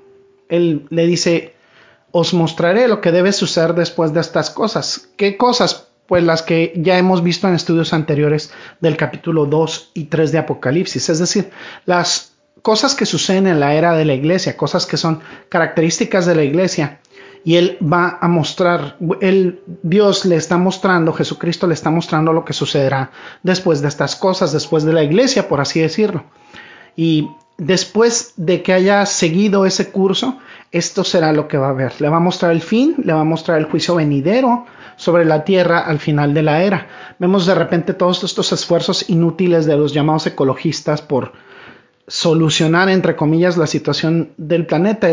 él 0.50 0.86
le 0.90 1.06
dice, 1.06 1.54
os 2.12 2.34
mostraré 2.34 2.88
lo 2.88 3.02
que 3.02 3.12
debe 3.12 3.34
suceder 3.34 3.74
después 3.74 4.14
de 4.14 4.22
estas 4.22 4.50
cosas. 4.50 5.10
¿Qué 5.18 5.36
cosas? 5.36 5.88
Pues 6.06 6.24
las 6.24 6.44
que 6.44 6.74
ya 6.76 6.98
hemos 6.98 7.24
visto 7.24 7.48
en 7.48 7.56
estudios 7.56 7.92
anteriores 7.92 8.54
del 8.80 8.98
capítulo 8.98 9.46
2 9.46 9.92
y 9.96 10.06
3 10.06 10.32
de 10.32 10.38
Apocalipsis, 10.38 11.10
es 11.10 11.20
decir, 11.20 11.50
las 11.86 12.33
cosas 12.64 12.96
que 12.96 13.06
suceden 13.06 13.46
en 13.46 13.60
la 13.60 13.76
era 13.76 13.94
de 13.94 14.06
la 14.06 14.14
iglesia, 14.14 14.58
cosas 14.58 14.88
que 14.88 14.98
son 14.98 15.20
características 15.50 16.26
de 16.26 16.34
la 16.34 16.44
iglesia. 16.44 17.02
Y 17.44 17.58
él 17.58 17.78
va 17.82 18.18
a 18.22 18.30
mostrar, 18.30 18.96
el 19.20 19.62
Dios 19.84 20.24
le 20.24 20.38
está 20.38 20.58
mostrando, 20.58 21.12
Jesucristo 21.12 21.68
le 21.68 21.74
está 21.74 21.90
mostrando 21.90 22.32
lo 22.32 22.46
que 22.46 22.54
sucederá 22.54 23.12
después 23.44 23.82
de 23.82 23.90
estas 23.90 24.16
cosas, 24.16 24.54
después 24.54 24.86
de 24.86 24.94
la 24.94 25.04
iglesia, 25.04 25.50
por 25.50 25.60
así 25.60 25.82
decirlo. 25.82 26.24
Y 26.96 27.28
después 27.58 28.34
de 28.38 28.64
que 28.64 28.72
haya 28.72 29.06
seguido 29.06 29.66
ese 29.66 29.92
curso, 29.92 30.38
esto 30.72 31.04
será 31.04 31.34
lo 31.34 31.50
que 31.50 31.58
va 31.58 31.70
a 31.70 31.74
ver. 31.74 32.00
Le 32.00 32.08
va 32.08 32.18
a 32.18 32.22
mostrar 32.22 32.54
el 32.54 32.62
fin, 32.62 32.96
le 33.04 33.12
va 33.12 33.22
a 33.22 33.26
mostrar 33.26 33.58
el 33.58 33.66
juicio 33.66 33.96
venidero 33.96 34.66
sobre 34.96 35.26
la 35.26 35.44
tierra 35.44 35.80
al 35.80 36.00
final 36.00 36.34
de 36.34 36.44
la 36.44 36.64
era. 36.64 36.88
Vemos 37.20 37.46
de 37.46 37.56
repente 37.56 37.94
todos 37.94 38.24
estos 38.24 38.54
esfuerzos 38.54 39.10
inútiles 39.10 39.66
de 39.66 39.76
los 39.76 39.94
llamados 39.94 40.28
ecologistas 40.28 41.02
por 41.02 41.34
solucionar, 42.08 42.90
entre 42.90 43.16
comillas, 43.16 43.58
la 43.58 43.68
situación 43.68 44.34
del 44.38 44.66
planeta. 44.66 45.10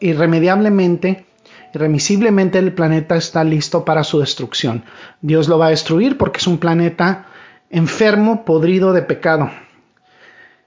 Irremediablemente, 0.00 1.26
irremisiblemente 1.74 2.58
el 2.58 2.72
planeta 2.72 3.16
está 3.16 3.44
listo 3.44 3.84
para 3.84 4.04
su 4.04 4.20
destrucción. 4.20 4.84
Dios 5.20 5.48
lo 5.48 5.58
va 5.58 5.66
a 5.66 5.70
destruir 5.70 6.18
porque 6.18 6.38
es 6.38 6.46
un 6.46 6.58
planeta 6.58 7.26
enfermo, 7.70 8.44
podrido 8.44 8.92
de 8.92 9.02
pecado. 9.02 9.50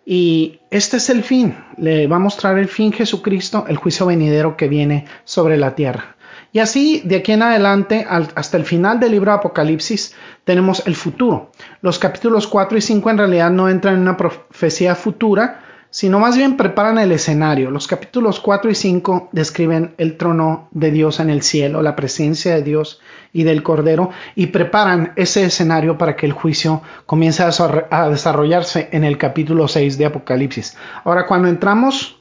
Y 0.05 0.61
este 0.71 0.97
es 0.97 1.09
el 1.09 1.23
fin, 1.23 1.55
le 1.77 2.07
va 2.07 2.15
a 2.15 2.19
mostrar 2.19 2.57
el 2.57 2.67
fin 2.67 2.91
Jesucristo, 2.91 3.65
el 3.67 3.77
juicio 3.77 4.07
venidero 4.07 4.57
que 4.57 4.67
viene 4.67 5.05
sobre 5.23 5.55
la 5.55 5.75
tierra. 5.75 6.15
Y 6.51 6.59
así, 6.59 7.01
de 7.05 7.17
aquí 7.17 7.31
en 7.31 7.43
adelante, 7.43 8.07
hasta 8.09 8.57
el 8.57 8.65
final 8.65 8.99
del 8.99 9.11
libro 9.11 9.31
de 9.31 9.37
Apocalipsis, 9.37 10.15
tenemos 10.43 10.85
el 10.87 10.95
futuro. 10.95 11.51
Los 11.81 11.99
capítulos 11.99 12.47
4 12.47 12.77
y 12.77 12.81
5 12.81 13.09
en 13.11 13.17
realidad 13.19 13.51
no 13.51 13.69
entran 13.69 13.95
en 13.95 14.01
una 14.01 14.17
profecía 14.17 14.95
futura, 14.95 15.61
sino 15.91 16.19
más 16.19 16.37
bien 16.37 16.57
preparan 16.57 16.97
el 16.97 17.11
escenario. 17.11 17.71
Los 17.71 17.87
capítulos 17.87 18.39
4 18.39 18.69
y 18.71 18.75
5 18.75 19.29
describen 19.31 19.93
el 19.97 20.17
trono 20.17 20.69
de 20.71 20.91
Dios 20.91 21.19
en 21.19 21.29
el 21.29 21.41
cielo, 21.41 21.81
la 21.81 21.95
presencia 21.95 22.55
de 22.55 22.63
Dios 22.63 22.99
y 23.33 23.43
del 23.43 23.63
Cordero, 23.63 24.09
y 24.35 24.47
preparan 24.47 25.13
ese 25.15 25.45
escenario 25.45 25.97
para 25.97 26.15
que 26.15 26.25
el 26.25 26.33
juicio 26.33 26.81
comience 27.05 27.43
a 27.43 28.09
desarrollarse 28.09 28.89
en 28.91 29.03
el 29.03 29.17
capítulo 29.17 29.67
6 29.67 29.97
de 29.97 30.05
Apocalipsis. 30.05 30.77
Ahora, 31.03 31.25
cuando 31.25 31.47
entramos 31.47 32.18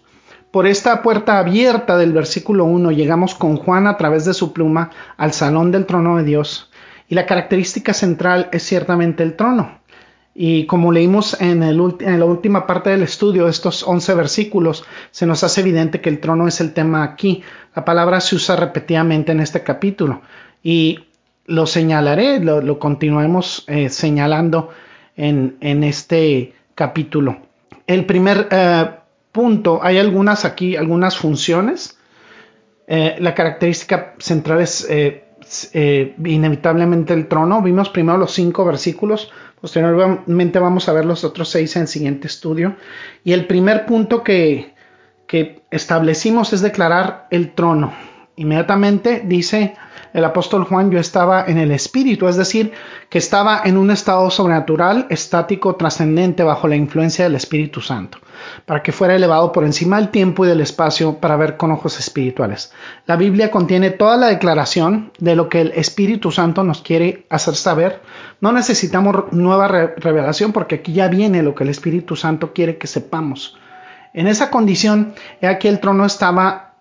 por 0.51 0.67
esta 0.67 1.03
puerta 1.03 1.39
abierta 1.39 1.97
del 1.97 2.13
versículo 2.13 2.65
1, 2.65 2.91
llegamos 2.93 3.35
con 3.35 3.57
Juan 3.57 3.87
a 3.87 3.97
través 3.97 4.25
de 4.25 4.35
su 4.35 4.53
pluma 4.53 4.91
al 5.17 5.33
salón 5.33 5.71
del 5.71 5.87
trono 5.87 6.17
de 6.17 6.25
Dios, 6.25 6.71
y 7.09 7.15
la 7.15 7.27
característica 7.27 7.95
central 7.95 8.49
es 8.53 8.63
ciertamente 8.63 9.23
el 9.23 9.35
trono. 9.35 9.79
Y 10.41 10.67
como 10.67 10.93
leímos 10.93 11.37
en, 11.41 11.61
la 11.61 12.25
última 12.25 12.65
parte 12.65 12.91
del 12.91 13.03
estudio, 13.03 13.49
estos 13.49 13.83
11 13.83 14.15
versículos, 14.15 14.85
se 15.11 15.27
nos 15.27 15.43
hace 15.43 15.63
evidente 15.63 16.01
que 16.01 16.11
el 16.11 16.21
trono 16.21 16.47
es 16.47 16.61
el 16.61 16.75
tema 16.75 17.03
aquí. 17.03 17.43
La 17.75 17.85
palabra 17.85 18.21
se 18.21 18.37
usa 18.37 18.55
repetidamente 18.55 19.33
en 19.33 19.41
este 19.41 19.65
capítulo. 19.65 20.23
Y 20.63 21.01
lo 21.47 21.67
señalaré, 21.67 22.39
lo, 22.39 22.79
continuaremos 22.79 23.65
eh, 23.67 23.89
señalando 23.89 24.71
en, 25.17 25.57
este 25.61 26.55
capítulo. 26.77 27.39
El 27.89 28.07
primer 28.07 28.47
eh, 28.53 28.91
punto, 29.39 29.79
hay 29.81 29.99
algunas 29.99 30.45
aquí, 30.45 30.75
algunas 30.75 31.17
funciones. 31.17 31.97
Eh, 32.89 33.17
la 33.21 33.35
característica 33.35 34.15
central 34.19 34.63
es 34.63 34.89
inevitablemente 36.25 37.15
el 37.15 37.29
trono. 37.29 37.63
Vimos 37.63 37.89
primero 37.89 38.19
los 38.19 38.33
cinco 38.33 38.65
versículos 38.65 39.31
Posteriormente 39.61 40.59
vamos 40.59 40.89
a 40.89 40.93
ver 40.93 41.05
los 41.05 41.25
otros 41.25 41.49
seis 41.49 41.75
en 41.77 41.83
el 41.83 41.89
siguiente 41.89 42.29
estudio. 42.29 42.77
Y 43.25 43.33
el 43.33 43.47
primer 43.47 43.87
punto 43.87 44.23
que 44.23 44.75
establecimos 45.71 46.53
es 46.53 46.61
declarar 46.61 47.27
el 47.31 47.53
trono. 47.55 47.93
Inmediatamente 48.37 49.23
dice 49.27 49.75
el 50.15 50.25
apóstol 50.25 50.65
Juan, 50.65 50.91
yo 50.91 51.01
estaba 51.01 51.45
en 51.47 51.59
el 51.59 51.73
espíritu, 51.73 52.29
es 52.29 52.37
decir, 52.37 52.73
que 53.11 53.19
estaba 53.19 53.63
en 53.65 53.77
un 53.77 53.91
estado 53.91 54.31
sobrenatural, 54.31 55.07
estático, 55.11 55.75
trascendente, 55.75 56.45
bajo 56.45 56.69
la 56.69 56.77
influencia 56.77 57.25
del 57.25 57.35
Espíritu 57.35 57.81
Santo, 57.81 58.19
para 58.67 58.83
que 58.83 58.93
fuera 58.93 59.15
elevado 59.15 59.53
por 59.53 59.65
encima 59.65 59.97
del 59.97 60.09
tiempo 60.11 60.45
y 60.45 60.49
del 60.49 60.61
espacio 60.61 61.19
para 61.19 61.37
ver 61.37 61.57
con 61.57 61.71
ojos 61.71 61.99
espirituales. 61.99 62.73
La 63.07 63.17
Biblia 63.17 63.51
contiene 63.51 63.91
toda 63.91 64.17
la 64.17 64.29
declaración 64.29 65.13
de 65.19 65.37
lo 65.37 65.49
que 65.49 65.61
el 65.61 65.73
Espíritu 65.75 66.31
Santo 66.31 66.65
nos 66.65 66.83
quiere 66.83 67.27
hacer 67.31 67.55
saber. 67.55 68.03
No 68.41 68.53
necesitamos 68.53 69.33
nueva 69.33 69.69
revelación 69.69 70.53
porque 70.53 70.77
aquí 70.77 70.93
ya 70.93 71.09
viene 71.09 71.43
lo 71.43 71.55
que 71.55 71.65
el 71.65 71.71
Espíritu 71.71 72.17
Santo 72.17 72.53
quiere 72.53 72.79
que 72.79 72.87
sepamos. 72.87 73.57
En 74.15 74.27
esa 74.27 74.51
condición, 74.51 75.15
aquí 75.43 75.69
el 75.69 75.81
trono 75.81 76.05
estaba 76.05 76.75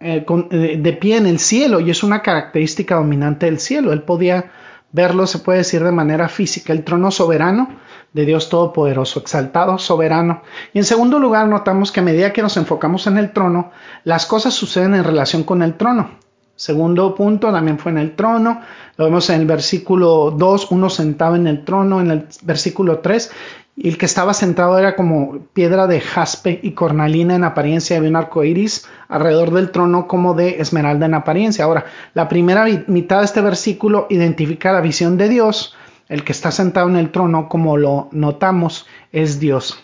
eh, 0.00 0.26
eh, 0.50 0.76
de 0.78 0.92
pie 0.94 1.16
en 1.16 1.26
el 1.26 1.38
cielo 1.38 1.78
y 1.78 1.90
es 1.90 2.02
una 2.02 2.22
característica 2.22 2.96
dominante 2.96 3.46
del 3.46 3.60
cielo. 3.60 3.92
Él 3.92 4.02
podía 4.02 4.50
verlo, 4.90 5.26
se 5.26 5.38
puede 5.38 5.58
decir 5.58 5.82
de 5.82 5.92
manera 5.92 6.28
física, 6.28 6.72
el 6.72 6.84
trono 6.84 7.10
soberano 7.10 7.68
de 8.12 8.26
Dios 8.26 8.48
Todopoderoso, 8.48 9.20
exaltado, 9.20 9.78
soberano. 9.78 10.42
Y 10.72 10.78
en 10.78 10.84
segundo 10.84 11.18
lugar, 11.18 11.48
notamos 11.48 11.92
que 11.92 12.00
a 12.00 12.02
medida 12.02 12.32
que 12.32 12.42
nos 12.42 12.56
enfocamos 12.56 13.06
en 13.06 13.18
el 13.18 13.32
trono, 13.32 13.70
las 14.04 14.26
cosas 14.26 14.54
suceden 14.54 14.94
en 14.94 15.04
relación 15.04 15.44
con 15.44 15.62
el 15.62 15.74
trono. 15.74 16.10
Segundo 16.54 17.14
punto, 17.14 17.50
también 17.50 17.78
fue 17.78 17.92
en 17.92 17.98
el 17.98 18.14
trono. 18.14 18.60
Lo 18.96 19.06
vemos 19.06 19.28
en 19.30 19.40
el 19.40 19.46
versículo 19.46 20.30
2, 20.30 20.70
uno 20.70 20.90
sentado 20.90 21.34
en 21.34 21.46
el 21.46 21.64
trono, 21.64 22.00
en 22.00 22.10
el 22.10 22.26
versículo 22.42 22.98
3, 22.98 23.32
y 23.74 23.88
el 23.88 23.96
que 23.96 24.04
estaba 24.04 24.34
sentado 24.34 24.78
era 24.78 24.94
como 24.94 25.38
piedra 25.54 25.86
de 25.86 26.00
jaspe 26.00 26.60
y 26.62 26.72
cornalina 26.72 27.34
en 27.34 27.44
apariencia, 27.44 28.00
de 28.00 28.08
un 28.08 28.16
arco 28.16 28.44
iris 28.44 28.86
alrededor 29.08 29.50
del 29.50 29.70
trono 29.70 30.06
como 30.06 30.34
de 30.34 30.60
esmeralda 30.60 31.06
en 31.06 31.14
apariencia. 31.14 31.64
Ahora, 31.64 31.86
la 32.12 32.28
primera 32.28 32.66
mitad 32.86 33.20
de 33.20 33.24
este 33.24 33.40
versículo 33.40 34.06
identifica 34.10 34.72
la 34.72 34.82
visión 34.82 35.16
de 35.16 35.30
Dios, 35.30 35.74
el 36.12 36.24
que 36.24 36.32
está 36.32 36.50
sentado 36.50 36.90
en 36.90 36.96
el 36.96 37.10
trono, 37.10 37.48
como 37.48 37.78
lo 37.78 38.10
notamos, 38.12 38.86
es 39.12 39.40
Dios. 39.40 39.82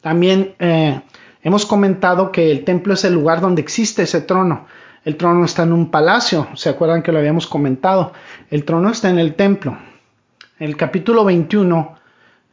También 0.00 0.54
eh, 0.60 0.98
hemos 1.42 1.66
comentado 1.66 2.32
que 2.32 2.50
el 2.50 2.64
templo 2.64 2.94
es 2.94 3.04
el 3.04 3.12
lugar 3.12 3.42
donde 3.42 3.60
existe 3.60 4.04
ese 4.04 4.22
trono. 4.22 4.64
El 5.04 5.18
trono 5.18 5.44
está 5.44 5.64
en 5.64 5.74
un 5.74 5.90
palacio, 5.90 6.48
¿se 6.54 6.70
acuerdan 6.70 7.02
que 7.02 7.12
lo 7.12 7.18
habíamos 7.18 7.46
comentado? 7.46 8.14
El 8.50 8.64
trono 8.64 8.88
está 8.88 9.10
en 9.10 9.18
el 9.18 9.34
templo. 9.34 9.76
El 10.58 10.74
capítulo 10.74 11.22
21 11.26 11.97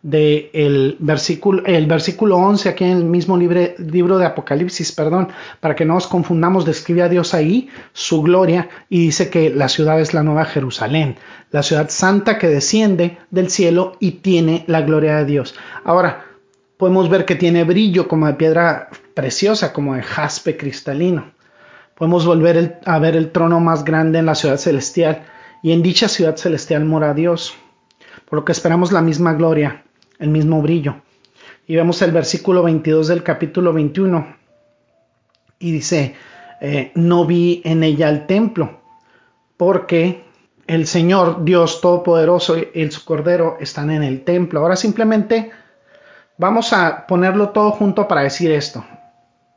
del 0.06 0.98
versículo, 1.00 1.64
el 1.66 1.88
versículo 1.88 2.38
11 2.38 2.70
aquí 2.70 2.84
en 2.84 2.98
el 2.98 3.06
mismo 3.06 3.38
libro 3.38 4.20
de 4.20 4.26
Apocalipsis, 4.26 4.92
perdón, 4.92 5.30
para 5.60 5.76
que 5.76 5.84
no 5.84 5.96
nos 5.96 6.06
confundamos, 6.06 6.64
describe 6.64 7.02
a 7.02 7.10
Dios 7.10 7.34
ahí, 7.34 7.70
su 7.92 8.22
gloria, 8.22 8.70
y 8.88 9.00
dice 9.00 9.32
que 9.32 9.50
la 9.50 9.68
ciudad 9.68 10.00
es 10.00 10.14
la 10.14 10.22
nueva 10.22 10.46
Jerusalén, 10.46 11.16
la 11.50 11.64
ciudad 11.64 11.90
santa 11.90 12.38
que 12.38 12.48
desciende 12.48 13.18
del 13.32 13.50
cielo 13.50 13.98
y 14.00 14.12
tiene 14.12 14.64
la 14.68 14.84
gloria 14.84 15.18
de 15.18 15.26
Dios. 15.26 15.56
Ahora, 15.84 16.24
podemos 16.78 17.10
ver 17.10 17.26
que 17.26 17.34
tiene 17.34 17.64
brillo 17.64 18.08
como 18.08 18.28
de 18.28 18.36
piedra 18.36 18.90
preciosa, 19.16 19.74
como 19.74 19.96
de 19.96 20.04
jaspe 20.04 20.56
cristalino. 20.56 21.32
Podemos 21.96 22.28
volver 22.28 22.80
a 22.86 23.00
ver 23.00 23.16
el 23.16 23.32
trono 23.32 23.60
más 23.60 23.84
grande 23.84 24.20
en 24.20 24.28
la 24.28 24.36
ciudad 24.36 24.58
celestial, 24.58 25.24
y 25.64 25.72
en 25.72 25.82
dicha 25.82 26.08
ciudad 26.08 26.36
celestial 26.36 26.86
mora 26.86 27.16
Dios, 27.16 27.56
por 28.30 28.38
lo 28.38 28.46
que 28.46 28.52
esperamos 28.52 28.92
la 28.92 29.02
misma 29.02 29.34
gloria 29.34 29.82
el 30.20 30.30
mismo 30.30 30.62
brillo. 30.62 31.02
Y 31.68 31.76
vemos 31.76 32.02
el 32.02 32.12
versículo 32.12 32.64
22 32.64 33.08
del 33.08 33.24
capítulo 33.24 33.74
21 33.74 34.36
y 35.60 35.72
dice, 35.72 36.16
eh, 36.62 36.92
no 36.96 37.26
vi 37.26 37.62
en 37.66 37.84
ella 37.84 38.10
el 38.10 38.26
templo, 38.28 38.82
porque 39.58 40.24
el 40.68 40.88
Señor 40.88 41.44
Dios 41.44 41.82
Todopoderoso 41.82 42.58
y 42.58 42.70
el 42.74 42.92
su 42.92 43.06
Cordero 43.06 43.58
están 43.60 43.92
en 43.92 44.04
el 44.04 44.24
templo. 44.24 44.60
Ahora 44.60 44.76
simplemente 44.76 45.52
vamos 46.38 46.74
a 46.74 47.06
ponerlo 47.08 47.50
todo 47.50 47.72
junto 47.72 48.08
para 48.08 48.22
decir 48.22 48.52
esto. 48.52 48.86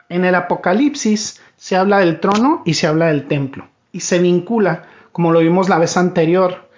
En 0.09 0.25
el 0.25 0.35
Apocalipsis 0.35 1.41
se 1.57 1.77
habla 1.77 1.99
del 1.99 2.21
trono 2.21 2.63
y 2.65 2.75
se 2.75 2.87
habla 2.87 3.07
del 3.07 3.27
templo. 3.27 3.69
Y 3.93 4.01
se 4.01 4.19
vincula, 4.19 4.85
como 5.13 5.33
lo 5.33 5.41
vimos 5.41 5.69
la 5.69 5.79
vez 5.79 5.97
anterior, 5.97 6.69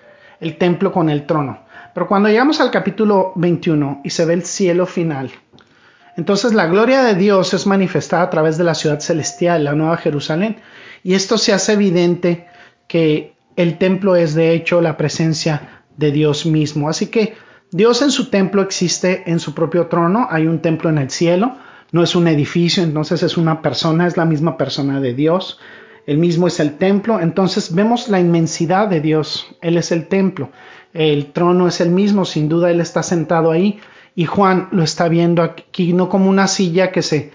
el 0.41 0.57
templo 0.59 0.93
con 0.93 1.11
el 1.11 1.27
trono. 1.27 1.61
Pero 1.95 2.07
cuando 2.07 2.29
llegamos 2.29 2.61
al 2.61 2.71
capítulo 2.71 3.33
21 3.37 4.03
y 4.05 4.11
se 4.11 4.25
ve 4.25 4.35
el 4.35 4.45
cielo 4.45 4.87
final, 4.87 5.31
entonces 6.17 6.55
la 6.55 6.67
gloria 6.67 7.03
de 7.03 7.15
Dios 7.15 7.55
es 7.55 7.67
manifestada 7.67 8.23
a 8.25 8.31
través 8.31 8.59
de 8.59 8.65
la 8.65 8.75
ciudad 8.75 9.01
celestial, 9.01 9.65
la 9.65 9.75
nueva 9.75 9.97
Jerusalén, 9.97 10.57
y 11.03 11.15
esto 11.15 11.39
se 11.39 11.53
hace 11.53 11.73
evidente 11.73 12.47
que 12.87 13.35
el 13.57 13.79
templo 13.79 14.17
es 14.17 14.35
de 14.35 14.53
hecho 14.53 14.81
la 14.81 14.97
presencia 14.97 15.83
de 15.97 16.13
Dios 16.13 16.47
mismo. 16.47 16.89
Así 16.89 17.07
que 17.07 17.35
Dios 17.71 18.03
en 18.03 18.11
su 18.11 18.31
templo 18.31 18.63
existe 18.63 19.23
en 19.31 19.39
su 19.39 19.55
propio 19.55 19.87
trono, 19.87 20.27
hay 20.31 20.47
un 20.47 20.61
templo 20.61 20.91
en 20.91 20.99
el 20.99 21.11
cielo, 21.11 21.57
no 21.93 22.03
es 22.03 22.15
un 22.15 22.29
edificio, 22.29 22.83
entonces 22.83 23.23
es 23.23 23.37
una 23.37 23.63
persona, 23.63 24.07
es 24.07 24.17
la 24.17 24.25
misma 24.25 24.57
persona 24.57 25.01
de 25.01 25.15
Dios, 25.15 25.59
el 26.07 26.19
mismo 26.19 26.49
es 26.49 26.59
el 26.61 26.79
templo, 26.79 27.21
entonces 27.21 27.75
vemos 27.75 28.09
la 28.09 28.21
inmensidad 28.21 28.89
de 28.89 29.01
Dios, 29.01 29.47
Él 29.61 29.77
es 29.77 29.93
el 29.93 30.09
templo. 30.09 30.51
El 30.93 31.33
trono 31.33 31.69
es 31.69 31.81
el 31.81 31.91
mismo, 31.91 32.25
sin 32.25 32.49
duda 32.49 32.71
Él 32.71 32.81
está 32.81 33.03
sentado 33.03 33.51
ahí 33.51 33.79
y 34.15 34.27
Juan 34.27 34.69
lo 34.73 34.83
está 34.83 35.09
viendo 35.09 35.43
aquí 35.43 35.93
no 35.93 36.09
como 36.09 36.29
una 36.29 36.49
silla 36.49 36.91
que 36.91 37.03
se 37.03 37.33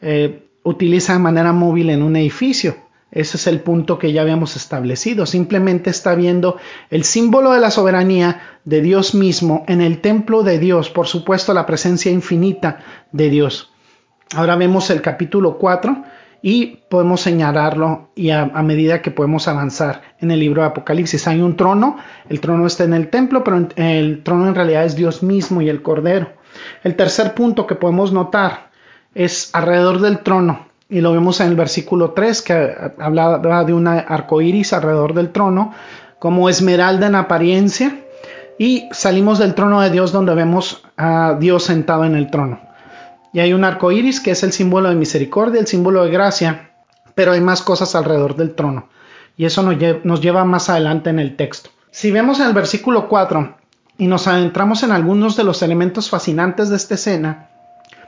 eh, 0.00 0.48
utiliza 0.62 1.12
de 1.12 1.18
manera 1.20 1.52
móvil 1.52 1.90
en 1.90 2.02
un 2.02 2.16
edificio. 2.16 2.76
Ese 3.10 3.38
es 3.38 3.46
el 3.46 3.60
punto 3.60 3.98
que 3.98 4.12
ya 4.12 4.20
habíamos 4.20 4.54
establecido. 4.56 5.24
Simplemente 5.24 5.88
está 5.88 6.14
viendo 6.14 6.58
el 6.90 7.04
símbolo 7.04 7.52
de 7.52 7.60
la 7.60 7.70
soberanía 7.70 8.42
de 8.64 8.82
Dios 8.82 9.14
mismo 9.14 9.64
en 9.66 9.80
el 9.80 10.00
templo 10.00 10.42
de 10.42 10.58
Dios, 10.58 10.90
por 10.90 11.06
supuesto 11.06 11.54
la 11.54 11.64
presencia 11.64 12.12
infinita 12.12 12.80
de 13.12 13.30
Dios. 13.30 13.72
Ahora 14.36 14.56
vemos 14.56 14.90
el 14.90 15.00
capítulo 15.00 15.56
4 15.56 16.04
y 16.40 16.78
podemos 16.88 17.20
señalarlo 17.20 18.10
y 18.14 18.30
a, 18.30 18.46
medida 18.46 19.02
que 19.02 19.10
podemos 19.10 19.48
avanzar 19.48 20.02
en 20.20 20.30
el 20.30 20.40
libro 20.40 20.62
de 20.62 20.68
Apocalipsis. 20.68 21.26
Hay 21.26 21.40
un 21.40 21.56
trono, 21.56 21.96
el 22.28 22.40
trono 22.40 22.66
está 22.66 22.84
en 22.84 22.94
el 22.94 23.08
templo, 23.08 23.42
pero 23.42 23.68
el 23.76 24.22
trono 24.22 24.48
en 24.48 24.54
realidad 24.54 24.84
es 24.84 24.94
Dios 24.94 25.22
mismo 25.22 25.60
y 25.62 25.68
el 25.68 25.82
Cordero. 25.82 26.32
El 26.84 26.96
tercer 26.96 27.34
punto 27.34 27.66
que 27.66 27.74
podemos 27.74 28.12
notar 28.12 28.70
es 29.14 29.50
alrededor 29.52 30.00
del 30.00 30.20
trono, 30.20 30.66
y 30.88 31.00
lo 31.00 31.12
vemos 31.12 31.40
en 31.40 31.48
el 31.48 31.56
versículo 31.56 32.12
3 32.12 32.42
que 32.42 32.76
habla 32.98 33.64
de 33.64 33.72
un 33.72 33.86
arco 33.88 34.40
iris 34.40 34.72
alrededor 34.72 35.14
del 35.14 35.30
trono, 35.30 35.74
como 36.18 36.48
esmeralda 36.48 37.08
en 37.08 37.14
apariencia, 37.14 38.04
y 38.58 38.88
salimos 38.90 39.38
del 39.38 39.54
trono 39.54 39.80
de 39.80 39.90
Dios 39.90 40.12
donde 40.12 40.34
vemos 40.34 40.82
a 40.96 41.36
Dios 41.38 41.64
sentado 41.64 42.04
en 42.04 42.16
el 42.16 42.30
trono. 42.30 42.67
Y 43.32 43.40
hay 43.40 43.52
un 43.52 43.64
arco 43.64 43.92
iris 43.92 44.20
que 44.20 44.30
es 44.30 44.42
el 44.42 44.52
símbolo 44.52 44.88
de 44.88 44.94
misericordia, 44.94 45.60
el 45.60 45.66
símbolo 45.66 46.04
de 46.04 46.10
gracia, 46.10 46.70
pero 47.14 47.32
hay 47.32 47.40
más 47.40 47.62
cosas 47.62 47.94
alrededor 47.94 48.36
del 48.36 48.54
trono. 48.54 48.88
Y 49.36 49.44
eso 49.44 49.62
nos 49.62 50.20
lleva, 50.20 50.44
más 50.44 50.68
adelante 50.68 51.10
en 51.10 51.18
el 51.18 51.36
texto. 51.36 51.70
Si 51.90 52.10
vemos 52.10 52.40
en 52.40 52.46
el 52.46 52.52
versículo 52.54 53.08
4 53.08 53.56
y 53.98 54.06
nos 54.06 54.26
adentramos 54.26 54.82
en 54.82 54.92
algunos 54.92 55.36
de 55.36 55.44
los 55.44 55.62
elementos 55.62 56.10
fascinantes 56.10 56.68
de 56.68 56.76
esta 56.76 56.94
escena, 56.94 57.48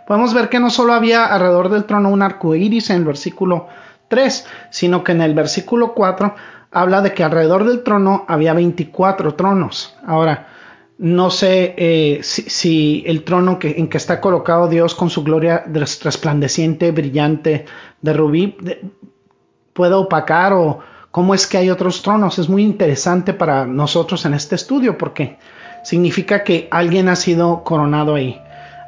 podemos 0.07 0.35
ver 0.35 0.49
que 0.49 0.61
no 0.61 0.71
solo 0.71 0.93
había 0.93 1.27
alrededor 1.27 1.69
del 1.69 1.85
trono 1.85 2.11
un 2.11 2.23
arco 2.23 2.55
iris 2.55 2.91
en 2.91 2.97
el 2.97 3.05
versículo 3.05 3.69
3, 4.09 4.47
sino 4.71 5.05
que 5.05 5.13
en 5.13 5.23
el 5.23 5.35
versículo 5.35 5.95
4 5.95 6.35
habla 6.73 7.01
de 7.01 7.15
que 7.15 7.25
alrededor 7.25 7.65
del 7.65 7.83
trono 7.83 8.25
había 8.29 8.55
24 8.55 9.35
tronos. 9.35 9.97
Ahora, 10.07 10.49
no 11.01 11.31
sé 11.31 11.75
eh, 11.79 12.21
si, 12.23 13.03
el 13.07 13.25
trono 13.25 13.59
en 13.63 13.89
que 13.89 13.97
está 13.97 14.21
colocado 14.21 14.69
Dios 14.69 14.95
con 14.95 15.09
su 15.09 15.25
gloria 15.25 15.65
resplandeciente, 15.67 16.91
brillante, 16.91 17.65
de 18.03 18.13
rubí, 18.13 18.55
puede 19.73 19.95
opacar 19.95 20.53
o 20.53 20.81
cómo 21.11 21.33
es 21.33 21.47
que 21.47 21.57
hay 21.57 21.71
otros 21.71 22.03
tronos. 22.03 22.39
Es 22.39 22.51
muy 22.51 22.63
interesante 22.63 23.33
para 23.33 23.65
nosotros 23.65 24.27
en 24.27 24.35
este 24.35 24.57
estudio 24.57 24.99
porque 24.99 25.39
significa 25.85 26.45
que 26.45 26.69
alguien 26.71 27.09
ha 27.09 27.17
sido 27.17 27.65
coronado 27.65 28.17
ahí, 28.17 28.39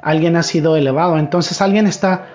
alguien 0.02 0.36
ha 0.36 0.42
sido 0.42 0.76
elevado. 0.76 1.16
Entonces 1.16 1.62
alguien 1.62 1.86
está 1.86 2.26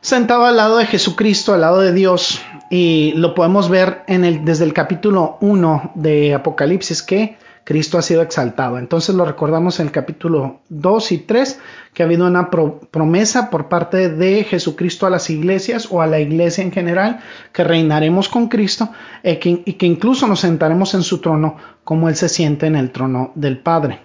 sentado 0.00 0.46
al 0.46 0.56
lado 0.56 0.78
de 0.78 0.86
Jesucristo, 0.86 1.52
al 1.52 1.60
lado 1.60 1.82
de 1.82 1.92
Dios, 1.92 2.40
y 2.70 3.12
lo 3.12 3.34
podemos 3.34 3.68
ver 3.68 4.04
en 4.06 4.24
el, 4.24 4.46
desde 4.46 4.64
el 4.64 4.72
capítulo 4.72 5.36
1 5.42 5.90
de 5.96 6.32
Apocalipsis 6.32 7.02
que 7.02 7.36
Cristo 7.66 7.98
ha 7.98 8.02
sido 8.02 8.22
exaltado. 8.22 8.78
Entonces 8.78 9.16
lo 9.16 9.24
recordamos 9.24 9.80
en 9.80 9.86
el 9.86 9.92
capítulo 9.92 10.60
2 10.68 11.10
y 11.10 11.18
3, 11.18 11.60
que 11.92 12.04
ha 12.04 12.06
habido 12.06 12.24
una 12.24 12.48
promesa 12.48 13.50
por 13.50 13.68
parte 13.68 14.08
de 14.08 14.44
Jesucristo 14.44 15.04
a 15.04 15.10
las 15.10 15.28
iglesias 15.30 15.88
o 15.90 16.00
a 16.00 16.06
la 16.06 16.20
iglesia 16.20 16.62
en 16.62 16.70
general, 16.70 17.18
que 17.52 17.64
reinaremos 17.64 18.28
con 18.28 18.46
Cristo 18.46 18.90
eh, 19.24 19.40
y 19.42 19.72
que 19.72 19.86
incluso 19.86 20.28
nos 20.28 20.40
sentaremos 20.40 20.94
en 20.94 21.02
su 21.02 21.18
trono 21.18 21.56
como 21.82 22.08
Él 22.08 22.14
se 22.14 22.28
siente 22.28 22.68
en 22.68 22.76
el 22.76 22.92
trono 22.92 23.32
del 23.34 23.58
Padre. 23.58 23.98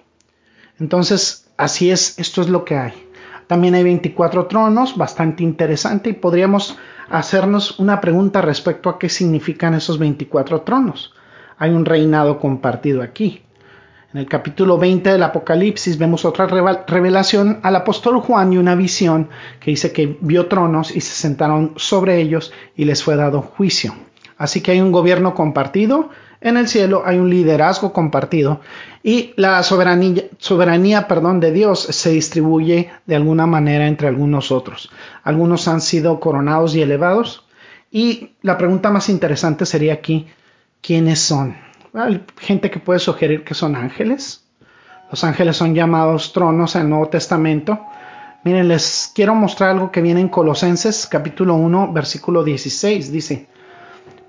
Entonces, 0.80 1.48
así 1.56 1.92
es, 1.92 2.18
esto 2.18 2.42
es 2.42 2.48
lo 2.48 2.64
que 2.64 2.76
hay. 2.76 2.94
También 3.46 3.76
hay 3.76 3.84
24 3.84 4.46
tronos, 4.46 4.96
bastante 4.96 5.44
interesante, 5.44 6.10
y 6.10 6.14
podríamos 6.14 6.76
hacernos 7.08 7.78
una 7.78 8.00
pregunta 8.00 8.40
respecto 8.40 8.90
a 8.90 8.98
qué 8.98 9.08
significan 9.08 9.74
esos 9.74 10.00
24 10.00 10.62
tronos. 10.62 11.14
Hay 11.58 11.70
un 11.70 11.84
reinado 11.84 12.40
compartido 12.40 13.02
aquí. 13.02 13.42
En 14.12 14.20
el 14.20 14.28
capítulo 14.28 14.76
20 14.76 15.10
del 15.10 15.22
Apocalipsis 15.22 15.96
vemos 15.96 16.26
otra 16.26 16.46
revelación 16.46 17.60
al 17.62 17.76
apóstol 17.76 18.20
Juan 18.20 18.52
y 18.52 18.58
una 18.58 18.74
visión 18.74 19.30
que 19.58 19.70
dice 19.70 19.90
que 19.90 20.18
vio 20.20 20.48
tronos 20.48 20.94
y 20.94 21.00
se 21.00 21.14
sentaron 21.14 21.72
sobre 21.76 22.20
ellos 22.20 22.52
y 22.76 22.84
les 22.84 23.02
fue 23.02 23.16
dado 23.16 23.40
juicio. 23.40 23.94
Así 24.36 24.60
que 24.60 24.72
hay 24.72 24.82
un 24.82 24.92
gobierno 24.92 25.34
compartido 25.34 26.10
en 26.42 26.58
el 26.58 26.68
cielo, 26.68 27.04
hay 27.06 27.16
un 27.16 27.30
liderazgo 27.30 27.94
compartido 27.94 28.60
y 29.02 29.32
la 29.36 29.62
soberanía, 29.62 30.24
soberanía 30.36 31.08
perdón, 31.08 31.40
de 31.40 31.52
Dios 31.52 31.80
se 31.80 32.10
distribuye 32.10 32.90
de 33.06 33.16
alguna 33.16 33.46
manera 33.46 33.86
entre 33.86 34.08
algunos 34.08 34.52
otros. 34.52 34.90
Algunos 35.22 35.68
han 35.68 35.80
sido 35.80 36.20
coronados 36.20 36.74
y 36.74 36.82
elevados 36.82 37.46
y 37.90 38.32
la 38.42 38.58
pregunta 38.58 38.90
más 38.90 39.08
interesante 39.08 39.64
sería 39.64 39.94
aquí, 39.94 40.26
¿quiénes 40.82 41.20
son? 41.20 41.71
Hay 41.94 42.24
gente 42.38 42.70
que 42.70 42.78
puede 42.78 43.00
sugerir 43.00 43.44
que 43.44 43.52
son 43.52 43.76
ángeles. 43.76 44.44
Los 45.10 45.24
ángeles 45.24 45.58
son 45.58 45.74
llamados 45.74 46.32
tronos 46.32 46.74
en 46.74 46.82
el 46.82 46.88
Nuevo 46.88 47.08
Testamento. 47.08 47.80
Miren, 48.44 48.68
les 48.68 49.12
quiero 49.14 49.34
mostrar 49.34 49.70
algo 49.70 49.92
que 49.92 50.00
viene 50.00 50.22
en 50.22 50.30
Colosenses 50.30 51.06
capítulo 51.06 51.54
1, 51.54 51.92
versículo 51.92 52.44
16. 52.44 53.12
Dice, 53.12 53.46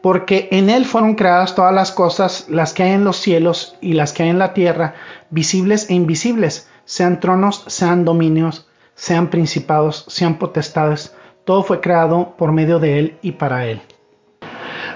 porque 0.01 0.49
en 0.51 0.69
Él 0.69 0.83
fueron 0.83 1.15
creadas 1.15 1.55
todas 1.55 1.73
las 1.73 1.93
cosas, 1.93 2.47
las 2.49 2.73
que 2.73 2.83
hay 2.83 2.91
en 2.91 3.05
los 3.05 3.15
cielos 3.15 3.77
y 3.79 3.93
las 3.93 4.11
que 4.11 4.23
hay 4.23 4.29
en 4.29 4.39
la 4.39 4.53
tierra, 4.53 4.95
visibles 5.29 5.89
e 5.89 5.93
invisibles, 5.93 6.69
sean 6.83 7.21
tronos, 7.21 7.63
sean 7.67 8.03
dominios, 8.03 8.67
sean 8.93 9.29
principados, 9.29 10.03
sean 10.09 10.37
potestades. 10.37 11.15
Todo 11.45 11.63
fue 11.63 11.79
creado 11.79 12.35
por 12.37 12.51
medio 12.51 12.79
de 12.79 12.99
Él 12.99 13.17
y 13.21 13.31
para 13.31 13.65
Él. 13.67 13.81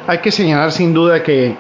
Hay 0.06 0.18
que 0.20 0.32
señalar 0.32 0.74
sin 0.74 0.94
duda 0.94 1.24
que 1.24 1.56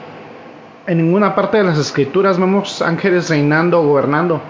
en 0.87 0.97
ninguna 0.99 1.35
parte 1.35 1.57
de 1.57 1.65
las 1.65 1.77
escrituras 1.77 2.39
vemos 2.39 2.81
ángeles 2.81 3.29
reinando 3.29 3.81
o 3.81 3.87
gobernando. 3.87 4.41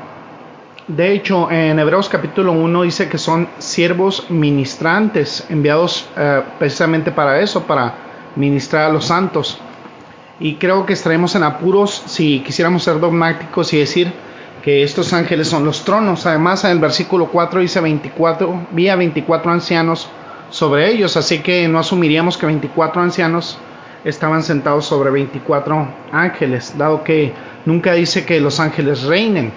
De 0.87 1.11
hecho, 1.11 1.49
en 1.51 1.79
Hebreos 1.79 2.07
capítulo 2.07 2.51
1 2.51 2.83
dice 2.83 3.09
que 3.09 3.17
son 3.17 3.49
siervos 3.57 4.29
ministrantes, 4.29 5.45
enviados 5.49 6.07
eh, 6.15 6.43
precisamente 6.59 7.11
para 7.11 7.41
eso, 7.41 7.63
para 7.63 7.95
ministrar 8.35 8.83
a 8.83 8.93
los 8.93 9.05
santos. 9.05 9.57
Y 10.39 10.55
creo 10.55 10.85
que 10.85 10.93
estaremos 10.93 11.35
en 11.35 11.41
apuros 11.41 12.03
si 12.05 12.41
quisiéramos 12.41 12.83
ser 12.83 12.99
dogmáticos 12.99 13.73
y 13.73 13.79
decir 13.79 14.13
que 14.61 14.83
estos 14.83 15.13
ángeles 15.13 15.47
son 15.47 15.65
los 15.65 15.83
tronos. 15.83 16.27
Además, 16.27 16.63
en 16.65 16.71
el 16.71 16.79
versículo 16.79 17.25
4 17.25 17.61
dice 17.61 17.81
24, 17.81 18.67
vi 18.71 18.89
a 18.89 18.95
24 18.95 19.51
ancianos 19.51 20.07
sobre 20.51 20.89
ellos, 20.91 21.17
así 21.17 21.39
que 21.39 21.67
no 21.67 21.79
asumiríamos 21.79 22.37
que 22.37 22.45
24 22.45 23.01
ancianos 23.01 23.57
estaban 24.03 24.43
sentados 24.43 24.85
sobre 24.85 25.09
24 25.11 25.87
ángeles, 26.11 26.77
dado 26.77 27.03
que 27.03 27.33
nunca 27.65 27.93
dice 27.93 28.25
que 28.25 28.39
los 28.39 28.59
ángeles 28.59 29.03
reinen. 29.03 29.51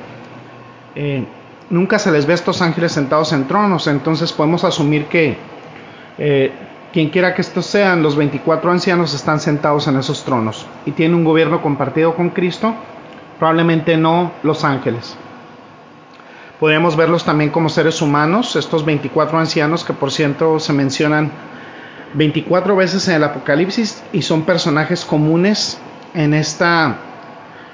Eh, 0.95 1.25
nunca 1.71 1.99
se 1.99 2.11
les 2.11 2.27
ve 2.27 2.33
a 2.33 2.35
estos 2.35 2.63
ángeles 2.63 2.93
sentados 2.93 3.33
en 3.33 3.47
tronos, 3.47 3.87
entonces 3.87 4.33
podemos 4.33 4.65
asumir 4.65 5.07
que 5.07 5.37
eh, 6.19 6.53
quien 6.93 7.09
quiera 7.11 7.35
que 7.35 7.43
estos 7.43 7.67
sean, 7.67 8.03
los 8.03 8.17
24 8.17 8.71
ancianos 8.71 9.15
están 9.15 9.39
sentados 9.41 9.87
en 9.87 9.97
esos 9.97 10.25
tronos 10.25 10.67
y 10.85 10.91
tienen 10.91 11.17
un 11.17 11.25
gobierno 11.25 11.63
compartido 11.63 12.15
con 12.15 12.31
Cristo, 12.31 12.75
probablemente 13.39 13.97
no 13.97 14.33
los 14.43 14.65
ángeles. 14.65 15.17
Podríamos 16.59 16.97
verlos 16.97 17.25
también 17.25 17.51
como 17.51 17.69
seres 17.69 18.03
humanos, 18.03 18.55
estos 18.57 18.85
24 18.85 19.39
ancianos 19.39 19.85
que 19.85 19.93
por 19.93 20.11
cierto 20.11 20.59
se 20.59 20.73
mencionan 20.73 21.31
24 22.15 22.75
veces 22.75 23.07
en 23.09 23.17
el 23.17 23.25
Apocalipsis 23.25 24.03
y 24.13 24.23
son 24.23 24.43
personajes 24.43 25.05
comunes 25.05 25.79
en 26.15 26.35
esta 26.35 26.99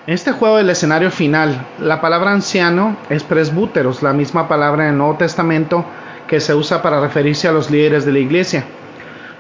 este 0.06 0.30
juego 0.30 0.58
del 0.58 0.70
escenario 0.70 1.10
final. 1.10 1.66
La 1.80 2.00
palabra 2.00 2.32
anciano 2.32 2.96
es 3.10 3.24
presbúteros, 3.24 4.02
la 4.02 4.12
misma 4.12 4.46
palabra 4.46 4.84
en 4.84 4.92
el 4.92 4.98
Nuevo 4.98 5.16
Testamento 5.16 5.84
que 6.28 6.38
se 6.38 6.54
usa 6.54 6.80
para 6.80 7.00
referirse 7.00 7.48
a 7.48 7.52
los 7.52 7.70
líderes 7.70 8.04
de 8.04 8.12
la 8.12 8.20
iglesia. 8.20 8.64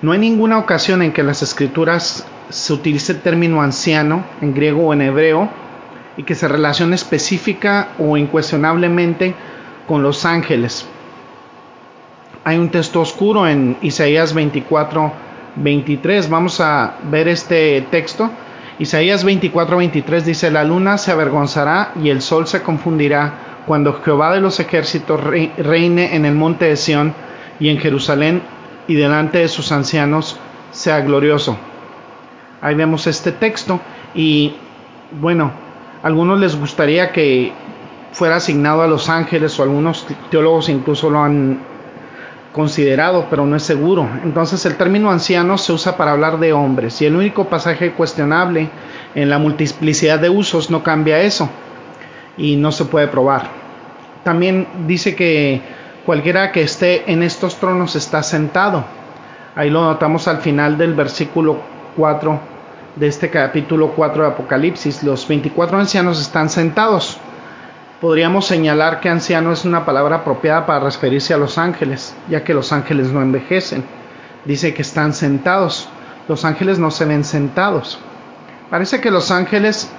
No 0.02 0.12
hay 0.12 0.18
ninguna 0.18 0.58
ocasión 0.58 1.02
en 1.02 1.12
que 1.12 1.22
las 1.22 1.42
escrituras 1.42 2.26
se 2.48 2.72
utilice 2.72 3.12
el 3.12 3.20
término 3.20 3.62
anciano 3.62 4.24
en 4.40 4.54
griego 4.54 4.88
o 4.88 4.92
en 4.92 5.02
hebreo 5.02 5.48
y 6.16 6.24
que 6.24 6.34
se 6.34 6.48
relacione 6.48 6.96
específica 6.96 7.88
o 7.98 8.16
incuestionablemente 8.16 9.34
con 9.86 10.02
los 10.02 10.24
ángeles 10.24 10.88
hay 12.46 12.58
un 12.58 12.68
texto 12.68 13.00
oscuro 13.00 13.48
en 13.48 13.76
Isaías 13.82 14.32
24, 14.32 15.12
23. 15.56 16.30
Vamos 16.30 16.60
a 16.60 16.94
ver 17.10 17.26
este 17.26 17.84
texto. 17.90 18.30
Isaías 18.78 19.24
24, 19.24 19.78
23 19.78 20.24
dice, 20.24 20.52
la 20.52 20.62
luna 20.62 20.96
se 20.96 21.10
avergonzará 21.10 21.90
y 22.00 22.08
el 22.08 22.22
sol 22.22 22.46
se 22.46 22.62
confundirá 22.62 23.64
cuando 23.66 24.00
Jehová 24.00 24.32
de 24.32 24.40
los 24.40 24.60
ejércitos 24.60 25.20
reine 25.20 26.14
en 26.14 26.24
el 26.24 26.36
monte 26.36 26.66
de 26.66 26.76
Sión 26.76 27.14
y 27.58 27.68
en 27.68 27.78
Jerusalén 27.78 28.40
y 28.86 28.94
delante 28.94 29.38
de 29.38 29.48
sus 29.48 29.72
ancianos 29.72 30.38
sea 30.70 31.00
glorioso. 31.00 31.58
Ahí 32.60 32.76
vemos 32.76 33.08
este 33.08 33.32
texto 33.32 33.80
y 34.14 34.54
bueno, 35.20 35.50
algunos 36.00 36.38
les 36.38 36.54
gustaría 36.54 37.10
que 37.10 37.52
fuera 38.12 38.36
asignado 38.36 38.82
a 38.82 38.86
los 38.86 39.08
ángeles 39.08 39.58
o 39.58 39.64
algunos 39.64 40.06
teólogos 40.30 40.68
incluso 40.68 41.10
lo 41.10 41.18
han 41.18 41.75
considerado, 42.56 43.26
pero 43.28 43.44
no 43.44 43.54
es 43.54 43.62
seguro. 43.62 44.08
Entonces 44.24 44.64
el 44.64 44.76
término 44.76 45.10
anciano 45.10 45.58
se 45.58 45.74
usa 45.74 45.98
para 45.98 46.12
hablar 46.12 46.40
de 46.40 46.54
hombres 46.54 47.02
y 47.02 47.04
el 47.04 47.14
único 47.14 47.44
pasaje 47.44 47.92
cuestionable 47.92 48.70
en 49.14 49.28
la 49.28 49.38
multiplicidad 49.38 50.18
de 50.18 50.30
usos 50.30 50.70
no 50.70 50.82
cambia 50.82 51.20
eso 51.20 51.50
y 52.38 52.56
no 52.56 52.72
se 52.72 52.86
puede 52.86 53.08
probar. 53.08 53.50
También 54.24 54.66
dice 54.86 55.14
que 55.14 55.60
cualquiera 56.06 56.50
que 56.50 56.62
esté 56.62 57.12
en 57.12 57.22
estos 57.22 57.56
tronos 57.56 57.94
está 57.94 58.22
sentado. 58.22 58.86
Ahí 59.54 59.68
lo 59.68 59.82
notamos 59.82 60.26
al 60.26 60.38
final 60.38 60.78
del 60.78 60.94
versículo 60.94 61.58
4 61.94 62.40
de 62.96 63.06
este 63.06 63.28
capítulo 63.28 63.92
4 63.94 64.22
de 64.22 64.28
Apocalipsis. 64.30 65.02
Los 65.02 65.28
24 65.28 65.78
ancianos 65.78 66.18
están 66.18 66.48
sentados 66.48 67.20
podríamos 68.00 68.46
señalar 68.46 69.00
que 69.00 69.08
anciano 69.08 69.52
es 69.52 69.64
una 69.64 69.84
palabra 69.84 70.16
apropiada 70.16 70.66
para 70.66 70.84
referirse 70.84 71.34
a 71.34 71.38
los 71.38 71.58
ángeles, 71.58 72.14
ya 72.28 72.44
que 72.44 72.54
los 72.54 72.72
ángeles 72.72 73.12
no 73.12 73.22
envejecen. 73.22 73.84
Dice 74.44 74.74
que 74.74 74.82
están 74.82 75.12
sentados. 75.12 75.88
Los 76.28 76.44
ángeles 76.44 76.78
no 76.78 76.90
se 76.90 77.04
ven 77.04 77.24
sentados. 77.24 77.98
Parece 78.70 79.00
que 79.00 79.10
los 79.10 79.30
ángeles 79.30 79.90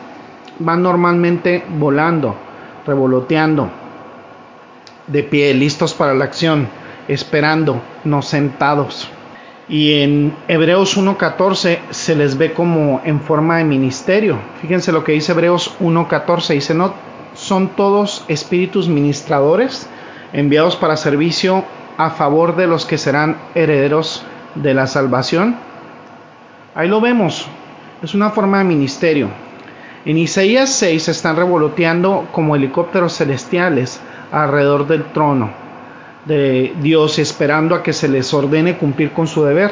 van 0.60 0.84
normalmente 0.84 1.64
volando, 1.78 2.36
revoloteando, 2.86 3.70
de 5.08 5.24
pie, 5.24 5.54
listos 5.54 5.94
para 5.94 6.14
la 6.14 6.26
acción, 6.26 6.68
esperando, 7.08 7.82
no 8.04 8.22
sentados. 8.22 9.10
Y 9.70 10.02
en 10.02 10.36
Hebreos 10.48 10.98
1.14 10.98 11.80
se 11.90 12.16
les 12.16 12.38
ve 12.38 12.54
como 12.54 13.02
en 13.04 13.20
forma 13.20 13.58
de 13.58 13.66
ministerio. 13.66 14.38
Fíjense 14.62 14.92
lo 14.92 15.04
que 15.04 15.14
dice 15.14 15.34
Hebreos 15.34 15.76
1.14. 15.82 16.54
Dice, 16.54 16.74
no, 16.74 16.94
son 17.38 17.70
todos 17.70 18.26
espíritus 18.28 18.90
ministradores 18.90 19.88
enviados 20.34 20.76
para 20.76 20.98
servicio 20.98 21.64
a 21.98 22.10
favor 22.10 22.56
de 22.56 22.68
los 22.68 22.86
que 22.86 22.98
serán 22.98 23.38
herederos 23.56 24.24
de 24.56 24.74
la 24.74 24.88
salvación. 24.88 25.56
Ahí 26.76 26.90
lo 26.90 27.00
vemos, 27.00 27.48
es 28.02 28.14
una 28.14 28.32
forma 28.32 28.58
de 28.58 28.64
ministerio. 28.66 29.30
En 30.04 30.18
Isaías 30.18 30.70
6 30.72 31.10
están 31.10 31.36
revoloteando 31.36 32.28
como 32.32 32.56
helicópteros 32.56 33.18
celestiales 33.18 34.02
alrededor 34.32 34.88
del 34.88 35.06
trono 35.06 35.52
de 36.26 36.74
Dios, 36.82 37.20
esperando 37.20 37.76
a 37.76 37.84
que 37.84 37.94
se 37.94 38.08
les 38.08 38.34
ordene 38.34 38.78
cumplir 38.78 39.12
con 39.12 39.28
su 39.28 39.44
deber. 39.44 39.72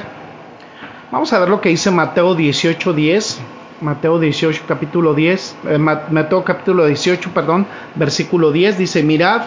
Vamos 1.12 1.32
a 1.34 1.40
ver 1.40 1.50
lo 1.50 1.62
que 1.62 1.70
dice 1.70 1.92
Mateo 1.92 2.36
18:10. 2.36 3.40
Mateo 3.82 4.20
18, 4.20 4.64
capítulo 4.68 5.14
10, 5.14 5.58
eh, 5.68 5.78
Mateo 5.78 6.44
capítulo 6.44 6.86
18, 6.86 7.32
perdón, 7.32 7.68
versículo 7.96 8.52
10 8.52 8.78
dice, 8.78 9.04
mirad 9.04 9.44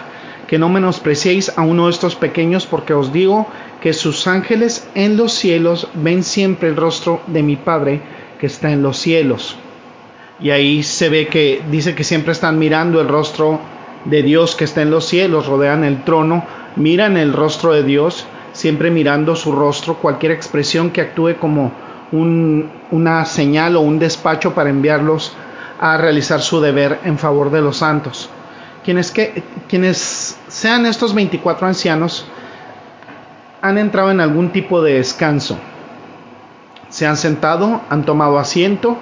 que 0.47 0.59
no 0.59 0.69
menospreciéis 0.69 1.57
a 1.57 1.61
uno 1.61 1.85
de 1.85 1.91
estos 1.91 2.15
pequeños, 2.15 2.65
porque 2.65 2.93
os 2.93 3.11
digo 3.11 3.47
que 3.81 3.93
sus 3.93 4.27
ángeles 4.27 4.87
en 4.95 5.17
los 5.17 5.33
cielos 5.33 5.87
ven 5.93 6.23
siempre 6.23 6.69
el 6.69 6.75
rostro 6.75 7.21
de 7.27 7.43
mi 7.43 7.55
Padre 7.55 8.01
que 8.39 8.47
está 8.47 8.71
en 8.71 8.83
los 8.83 8.97
cielos. 8.97 9.57
Y 10.39 10.51
ahí 10.51 10.83
se 10.83 11.09
ve 11.09 11.27
que 11.27 11.61
dice 11.69 11.95
que 11.95 12.03
siempre 12.03 12.31
están 12.31 12.57
mirando 12.57 13.01
el 13.01 13.07
rostro 13.07 13.59
de 14.05 14.23
Dios 14.23 14.55
que 14.55 14.63
está 14.63 14.81
en 14.81 14.91
los 14.91 15.05
cielos, 15.05 15.47
rodean 15.47 15.83
el 15.83 16.03
trono, 16.03 16.45
miran 16.75 17.17
el 17.17 17.33
rostro 17.33 17.73
de 17.73 17.83
Dios, 17.83 18.25
siempre 18.53 18.91
mirando 18.91 19.35
su 19.35 19.51
rostro, 19.51 19.95
cualquier 19.95 20.31
expresión 20.31 20.91
que 20.91 21.01
actúe 21.01 21.35
como 21.39 21.71
una 22.11 23.25
señal 23.25 23.75
o 23.75 23.81
un 23.81 23.99
despacho 23.99 24.53
para 24.53 24.69
enviarlos 24.69 25.33
a 25.79 25.97
realizar 25.97 26.41
su 26.41 26.59
deber 26.59 26.99
en 27.03 27.17
favor 27.17 27.51
de 27.51 27.61
los 27.61 27.77
santos. 27.77 28.29
Quienes, 28.83 29.11
que, 29.11 29.43
quienes 29.67 30.37
sean 30.47 30.85
estos 30.85 31.13
24 31.13 31.67
ancianos 31.67 32.25
han 33.61 33.77
entrado 33.77 34.11
en 34.11 34.21
algún 34.21 34.49
tipo 34.49 34.81
de 34.81 34.95
descanso. 34.95 35.57
Se 36.89 37.05
han 37.05 37.17
sentado, 37.17 37.81
han 37.89 38.03
tomado 38.03 38.39
asiento 38.39 38.97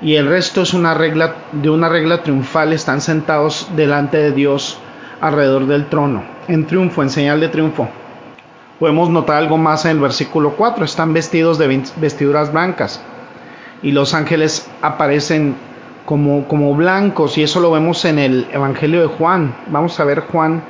y 0.00 0.14
el 0.14 0.28
resto 0.28 0.62
es 0.62 0.74
una 0.74 0.94
regla 0.94 1.34
de 1.52 1.70
una 1.70 1.88
regla 1.88 2.22
triunfal, 2.22 2.72
están 2.72 3.00
sentados 3.00 3.68
delante 3.74 4.18
de 4.18 4.32
Dios 4.32 4.78
alrededor 5.20 5.66
del 5.66 5.86
trono, 5.86 6.22
en 6.46 6.66
triunfo, 6.66 7.02
en 7.02 7.10
señal 7.10 7.40
de 7.40 7.48
triunfo 7.48 7.88
podemos 8.78 9.10
notar 9.10 9.36
algo 9.36 9.58
más 9.58 9.84
en 9.84 9.92
el 9.92 10.00
versículo 10.00 10.52
4. 10.56 10.84
Están 10.84 11.12
vestidos 11.12 11.58
de 11.58 11.82
vestiduras 11.96 12.52
blancas 12.52 13.00
y 13.82 13.92
los 13.92 14.14
ángeles 14.14 14.68
aparecen 14.82 15.56
como, 16.04 16.46
como 16.48 16.74
blancos 16.74 17.36
y 17.38 17.42
eso 17.42 17.60
lo 17.60 17.70
vemos 17.70 18.04
en 18.04 18.18
el 18.18 18.46
Evangelio 18.52 19.00
de 19.00 19.06
Juan. 19.08 19.54
Vamos 19.68 19.98
a 20.00 20.04
ver 20.04 20.20
Juan 20.20 20.62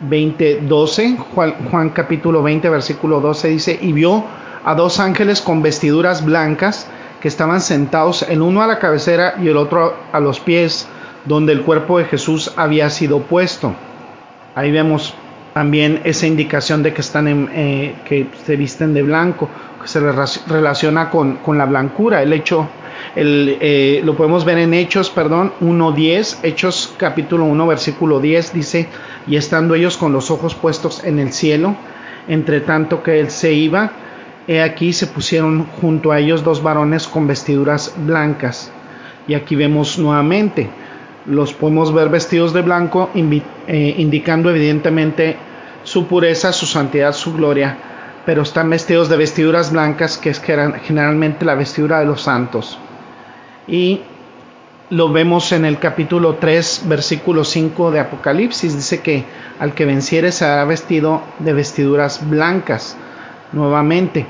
20, 0.00 0.62
12. 0.62 1.16
Juan, 1.34 1.54
Juan 1.70 1.90
capítulo 1.90 2.42
20, 2.42 2.68
versículo 2.68 3.20
12 3.20 3.48
dice, 3.48 3.78
y 3.80 3.92
vio 3.92 4.24
a 4.64 4.74
dos 4.74 4.98
ángeles 4.98 5.40
con 5.40 5.62
vestiduras 5.62 6.24
blancas 6.24 6.88
que 7.20 7.28
estaban 7.28 7.60
sentados, 7.60 8.22
el 8.28 8.42
uno 8.42 8.62
a 8.62 8.66
la 8.66 8.78
cabecera 8.78 9.36
y 9.40 9.48
el 9.48 9.56
otro 9.56 9.94
a 10.12 10.20
los 10.20 10.40
pies, 10.40 10.86
donde 11.24 11.52
el 11.52 11.62
cuerpo 11.62 11.98
de 11.98 12.04
Jesús 12.04 12.52
había 12.56 12.90
sido 12.90 13.20
puesto. 13.20 13.72
Ahí 14.54 14.70
vemos 14.70 15.14
también 15.56 16.02
esa 16.04 16.26
indicación 16.26 16.82
de 16.82 16.92
que 16.92 17.00
están 17.00 17.26
en, 17.28 17.48
eh, 17.50 17.94
que 18.04 18.26
se 18.44 18.56
visten 18.56 18.92
de 18.92 19.02
blanco, 19.02 19.48
que 19.80 19.88
se 19.88 20.00
relaciona 20.00 21.08
con, 21.08 21.38
la 21.56 21.64
blancura. 21.64 22.22
El 22.22 22.34
hecho, 22.34 22.68
el, 23.14 23.56
eh, 23.62 24.02
lo 24.04 24.14
podemos 24.14 24.44
ver 24.44 24.58
en 24.58 24.74
Hechos, 24.74 25.08
perdón, 25.08 25.54
1.10, 25.62 26.40
Hechos 26.42 26.94
capítulo 26.98 27.46
1, 27.46 27.66
versículo 27.68 28.20
10, 28.20 28.52
dice, 28.52 28.88
y 29.26 29.36
estando 29.36 29.74
ellos 29.74 29.96
con 29.96 30.12
los 30.12 30.30
ojos 30.30 30.54
puestos 30.54 31.02
en 31.04 31.18
el 31.18 31.32
cielo, 31.32 31.74
entre 32.28 32.60
tanto 32.60 33.02
que 33.02 33.18
él 33.18 33.30
se 33.30 33.54
iba, 33.54 33.92
he 34.46 34.60
aquí 34.60 34.92
se 34.92 35.06
pusieron 35.06 35.64
junto 35.80 36.12
a 36.12 36.18
ellos 36.18 36.44
dos 36.44 36.62
varones 36.62 37.08
con 37.08 37.26
vestiduras 37.26 37.94
blancas. 38.04 38.70
Y 39.26 39.32
aquí 39.32 39.56
vemos 39.56 39.98
nuevamente, 39.98 40.68
los 41.26 41.52
podemos 41.52 41.92
ver 41.92 42.08
vestidos 42.08 42.52
de 42.52 42.62
blanco, 42.62 43.10
eh, 43.14 43.94
indicando 43.98 44.50
evidentemente 44.50 45.36
su 45.82 46.06
pureza, 46.06 46.52
su 46.52 46.66
santidad, 46.66 47.12
su 47.12 47.34
gloria, 47.34 47.76
pero 48.24 48.42
están 48.42 48.70
vestidos 48.70 49.08
de 49.08 49.16
vestiduras 49.16 49.72
blancas, 49.72 50.18
que 50.18 50.30
es 50.30 50.40
generalmente 50.40 51.44
la 51.44 51.54
vestidura 51.54 52.00
de 52.00 52.06
los 52.06 52.22
santos. 52.22 52.78
Y 53.66 54.00
lo 54.90 55.10
vemos 55.10 55.50
en 55.52 55.64
el 55.64 55.78
capítulo 55.78 56.36
3, 56.36 56.82
versículo 56.86 57.44
5 57.44 57.90
de 57.90 58.00
Apocalipsis. 58.00 58.76
Dice 58.76 59.00
que 59.00 59.24
al 59.58 59.74
que 59.74 59.84
venciere 59.84 60.32
será 60.32 60.64
vestido 60.64 61.22
de 61.40 61.52
vestiduras 61.52 62.28
blancas. 62.28 62.96
Nuevamente, 63.52 64.26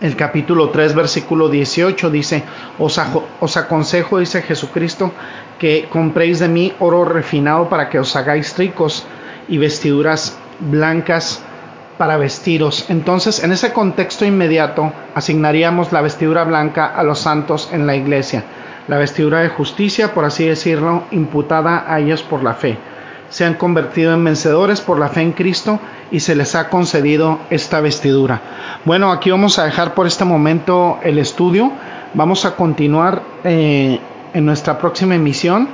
el 0.00 0.16
capítulo 0.16 0.70
3, 0.70 0.94
versículo 0.94 1.48
18 1.48 2.10
dice, 2.10 2.44
os, 2.78 3.00
os, 3.40 3.56
aconsejo, 3.56 4.18
dice 4.18 4.42
Jesucristo, 4.42 5.12
que 5.58 5.88
compréis 5.90 6.38
de 6.38 6.48
mí 6.48 6.72
oro 6.78 7.04
refinado 7.04 7.68
para 7.68 7.88
que 7.88 7.98
os 7.98 8.14
hagáis 8.14 8.56
ricos 8.56 9.04
y 9.48 9.58
vestiduras 9.58 10.38
blancas 10.60 11.42
para 11.96 12.16
vestiros. 12.16 12.86
Entonces, 12.88 13.42
en 13.42 13.52
ese 13.52 13.72
contexto 13.72 14.24
inmediato, 14.24 14.92
asignaríamos 15.14 15.92
la 15.92 16.00
vestidura 16.00 16.44
blanca 16.44 16.86
a 16.86 17.02
los 17.02 17.18
santos 17.18 17.70
en 17.72 17.86
la 17.86 17.96
iglesia 17.96 18.44
la 18.88 18.96
vestidura 18.96 19.40
de 19.40 19.50
justicia, 19.50 20.14
por 20.14 20.24
así 20.24 20.46
decirlo, 20.46 21.04
imputada 21.10 21.84
a 21.86 22.00
ellos 22.00 22.22
por 22.22 22.42
la 22.42 22.54
fe. 22.54 22.78
Se 23.30 23.44
han 23.44 23.54
convertido 23.54 24.12
en 24.12 24.24
vencedores 24.24 24.80
por 24.80 24.98
la 24.98 25.08
fe 25.08 25.22
en 25.22 25.32
Cristo 25.32 25.78
y 26.10 26.20
se 26.20 26.34
les 26.34 26.54
ha 26.54 26.68
concedido 26.70 27.38
esta 27.50 27.80
vestidura. 27.80 28.40
Bueno, 28.84 29.12
aquí 29.12 29.30
vamos 29.30 29.58
a 29.58 29.64
dejar 29.64 29.94
por 29.94 30.06
este 30.06 30.24
momento 30.24 30.98
el 31.02 31.18
estudio. 31.18 31.72
Vamos 32.14 32.44
a 32.44 32.56
continuar 32.56 33.22
eh, 33.44 33.98
en 34.32 34.46
nuestra 34.46 34.78
próxima 34.78 35.14
emisión. 35.14 35.68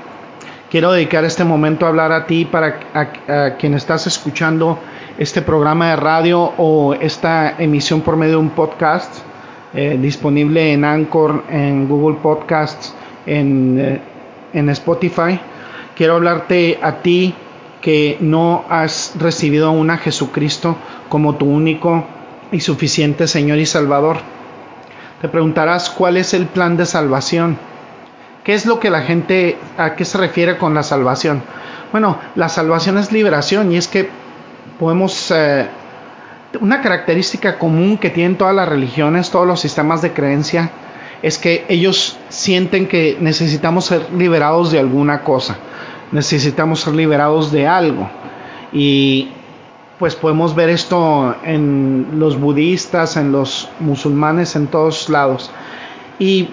Quiero 0.71 0.91
dedicar 0.91 1.25
este 1.25 1.45
momento 1.45 1.87
a 1.87 1.91
hablar 1.91 2.11
a 2.11 2.27
ti 2.27 2.45
para 2.45 2.81
a, 2.93 3.57
quien 3.57 3.75
estás 3.75 4.09
escuchando 4.09 4.81
este 5.19 5.41
programa 5.41 5.91
de 5.91 5.97
radio 5.97 6.53
o 6.59 6.95
esta 6.95 7.55
emisión 7.59 8.01
por 8.01 8.17
medio 8.17 8.33
de 8.33 8.39
un 8.39 8.51
podcast 8.51 9.19
eh, 9.73 9.97
disponible 10.01 10.73
en 10.73 10.85
Anchor, 10.85 11.45
en 11.49 11.89
Google 11.89 12.19
Podcasts 12.21 12.95
eh, 13.27 14.01
en, 14.53 14.69
Spotify, 14.71 15.41
quiero 15.97 16.15
hablarte 16.15 16.79
a 16.81 16.97
ti 16.97 17.35
que 17.85 18.17
no 18.19 18.65
has 18.71 19.13
recibido 19.19 19.69
aún 19.69 19.91
a 19.91 19.99
Jesucristo 19.99 20.75
como 21.11 21.35
tu 21.35 21.45
único 21.45 22.07
y 22.51 22.61
suficiente 22.61 23.29
Señor 23.29 23.59
y 23.59 23.67
Salvador. 23.67 24.17
Te 25.21 25.29
preguntarás 25.29 25.91
cuál 25.91 26.17
es 26.17 26.33
el 26.33 26.47
plan 26.47 26.79
de 26.79 26.87
salvación. 26.87 27.59
¿Qué 28.43 28.55
es 28.55 28.65
lo 28.65 28.81
que 28.81 28.89
la 28.89 29.03
gente, 29.03 29.59
a 29.77 29.97
qué 29.97 30.07
se 30.07 30.17
refiere 30.17 30.57
con 30.57 30.73
la 30.73 30.83
salvación? 30.83 31.43
Bueno, 31.93 32.19
la 32.37 32.49
salvación 32.49 32.97
es 32.97 33.13
liberación 33.13 33.71
y 33.71 33.77
es 33.77 33.87
que 33.87 34.09
podemos, 34.81 35.31
eh, 35.31 35.67
una 36.63 36.81
característica 36.81 37.59
común 37.59 37.99
que 37.99 38.09
tienen 38.09 38.39
todas 38.39 38.55
las 38.55 38.67
religiones, 38.67 39.29
todos 39.29 39.47
los 39.47 39.61
sistemas 39.61 40.01
de 40.01 40.15
creencia, 40.15 40.71
es 41.21 41.37
que 41.37 41.67
ellos 41.69 42.19
sienten 42.31 42.89
que 42.89 43.19
necesitamos 43.21 43.85
ser 43.85 44.11
liberados 44.17 44.73
de 44.73 44.79
alguna 44.79 45.21
cosa, 45.21 45.59
necesitamos 46.13 46.81
ser 46.81 46.95
liberados 46.95 47.53
de 47.53 47.67
algo. 47.67 48.09
Y 48.73 49.29
pues 49.99 50.15
podemos 50.15 50.55
ver 50.55 50.71
esto 50.71 51.35
en 51.45 52.07
los 52.17 52.39
budistas, 52.39 53.17
en 53.17 53.33
los 53.33 53.69
musulmanes, 53.81 54.57
en 54.57 54.67
todos 54.67 55.09
lados. 55.09 55.51
Y 56.19 56.49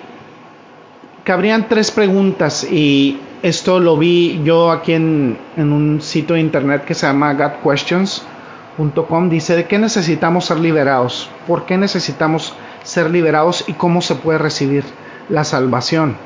cabrían 1.23 1.67
tres 1.67 1.91
preguntas 1.91 2.63
y 2.63 3.19
esto 3.41 3.79
lo 3.79 3.97
vi 3.97 4.41
yo 4.43 4.71
aquí 4.71 4.93
en, 4.93 5.37
en 5.57 5.71
un 5.73 6.01
sitio 6.01 6.35
de 6.35 6.41
internet 6.41 6.85
que 6.85 6.93
se 6.93 7.07
llama 7.07 7.33
godquestions.com. 7.33 9.29
Dice, 9.29 9.55
¿de 9.55 9.65
qué 9.65 9.79
necesitamos 9.79 10.45
ser 10.45 10.59
liberados? 10.59 11.29
¿Por 11.47 11.65
qué 11.65 11.77
necesitamos 11.77 12.53
ser 12.83 13.09
liberados 13.09 13.63
y 13.67 13.73
cómo 13.73 14.01
se 14.01 14.15
puede 14.15 14.37
recibir 14.39 14.83
la 15.29 15.43
salvación. 15.43 16.17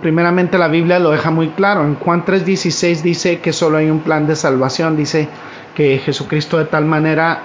Primeramente 0.00 0.58
la 0.58 0.68
Biblia 0.68 0.98
lo 0.98 1.10
deja 1.10 1.30
muy 1.30 1.48
claro. 1.48 1.84
En 1.84 1.96
Juan 1.96 2.24
3:16 2.24 3.02
dice 3.02 3.40
que 3.40 3.52
solo 3.52 3.78
hay 3.78 3.90
un 3.90 4.00
plan 4.00 4.26
de 4.26 4.36
salvación. 4.36 4.96
Dice 4.96 5.28
que 5.74 5.98
Jesucristo 5.98 6.58
de 6.58 6.66
tal 6.66 6.84
manera, 6.84 7.40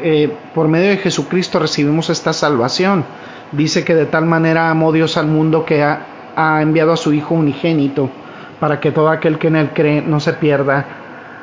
eh, 0.00 0.32
por 0.54 0.68
medio 0.68 0.90
de 0.90 0.96
Jesucristo 0.96 1.58
recibimos 1.58 2.10
esta 2.10 2.32
salvación. 2.32 3.04
Dice 3.52 3.84
que 3.84 3.94
de 3.94 4.06
tal 4.06 4.24
manera 4.24 4.70
amó 4.70 4.92
Dios 4.92 5.16
al 5.16 5.26
mundo 5.26 5.64
que 5.64 5.82
ha 5.82 6.62
enviado 6.62 6.92
a 6.92 6.96
su 6.96 7.12
Hijo 7.12 7.34
unigénito 7.34 8.10
para 8.58 8.80
que 8.80 8.92
todo 8.92 9.10
aquel 9.10 9.38
que 9.38 9.48
en 9.48 9.56
él 9.56 9.70
cree 9.74 10.02
no 10.02 10.20
se 10.20 10.32
pierda, 10.32 10.86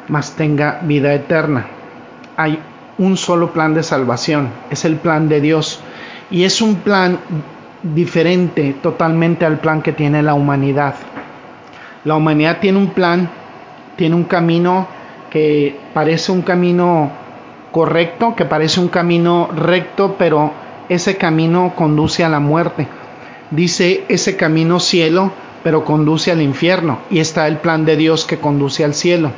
mas 0.07 0.35
tenga 0.35 0.79
vida 0.81 1.13
eterna. 1.13 1.67
Hay 2.35 2.59
un 2.97 3.17
solo 3.17 3.51
plan 3.51 3.73
de 3.73 3.83
salvación, 3.83 4.49
es 4.69 4.85
el 4.85 4.95
plan 4.95 5.29
de 5.29 5.41
Dios 5.41 5.81
y 6.29 6.43
es 6.43 6.61
un 6.61 6.75
plan 6.75 7.19
diferente 7.83 8.75
totalmente 8.81 9.45
al 9.45 9.59
plan 9.59 9.81
que 9.81 9.91
tiene 9.91 10.21
la 10.21 10.33
humanidad. 10.33 10.95
La 12.03 12.15
humanidad 12.15 12.59
tiene 12.59 12.77
un 12.77 12.89
plan, 12.89 13.29
tiene 13.95 14.15
un 14.15 14.23
camino 14.23 14.87
que 15.29 15.79
parece 15.93 16.31
un 16.31 16.41
camino 16.41 17.11
correcto, 17.71 18.35
que 18.35 18.45
parece 18.45 18.79
un 18.79 18.89
camino 18.89 19.49
recto, 19.55 20.15
pero 20.17 20.51
ese 20.89 21.17
camino 21.17 21.73
conduce 21.75 22.23
a 22.23 22.29
la 22.29 22.39
muerte. 22.39 22.87
Dice 23.49 24.03
ese 24.09 24.35
camino 24.35 24.79
cielo, 24.79 25.31
pero 25.63 25.85
conduce 25.85 26.31
al 26.31 26.41
infierno. 26.41 26.99
Y 27.09 27.19
está 27.19 27.47
el 27.47 27.57
plan 27.57 27.85
de 27.85 27.95
Dios 27.95 28.25
que 28.25 28.37
conduce 28.37 28.83
al 28.83 28.93
cielo. 28.93 29.31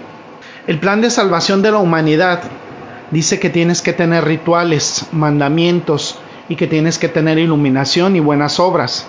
El 0.68 0.80
plan 0.80 1.02
de 1.02 1.10
salvación 1.10 1.62
de 1.62 1.72
la 1.72 1.80
humanidad 1.80 2.42
dice 3.12 3.40
que 3.40 3.50
tienes 3.50 3.82
que 3.82 3.94
tener 3.94 4.24
rituales, 4.24 5.08
mandamientos, 5.12 6.20
y 6.54 6.56
que 6.56 6.68
tienes 6.68 7.00
que 7.00 7.10
tener 7.10 7.40
iluminación 7.40 8.16
y 8.16 8.20
buenas 8.20 8.60
obras. 8.60 9.08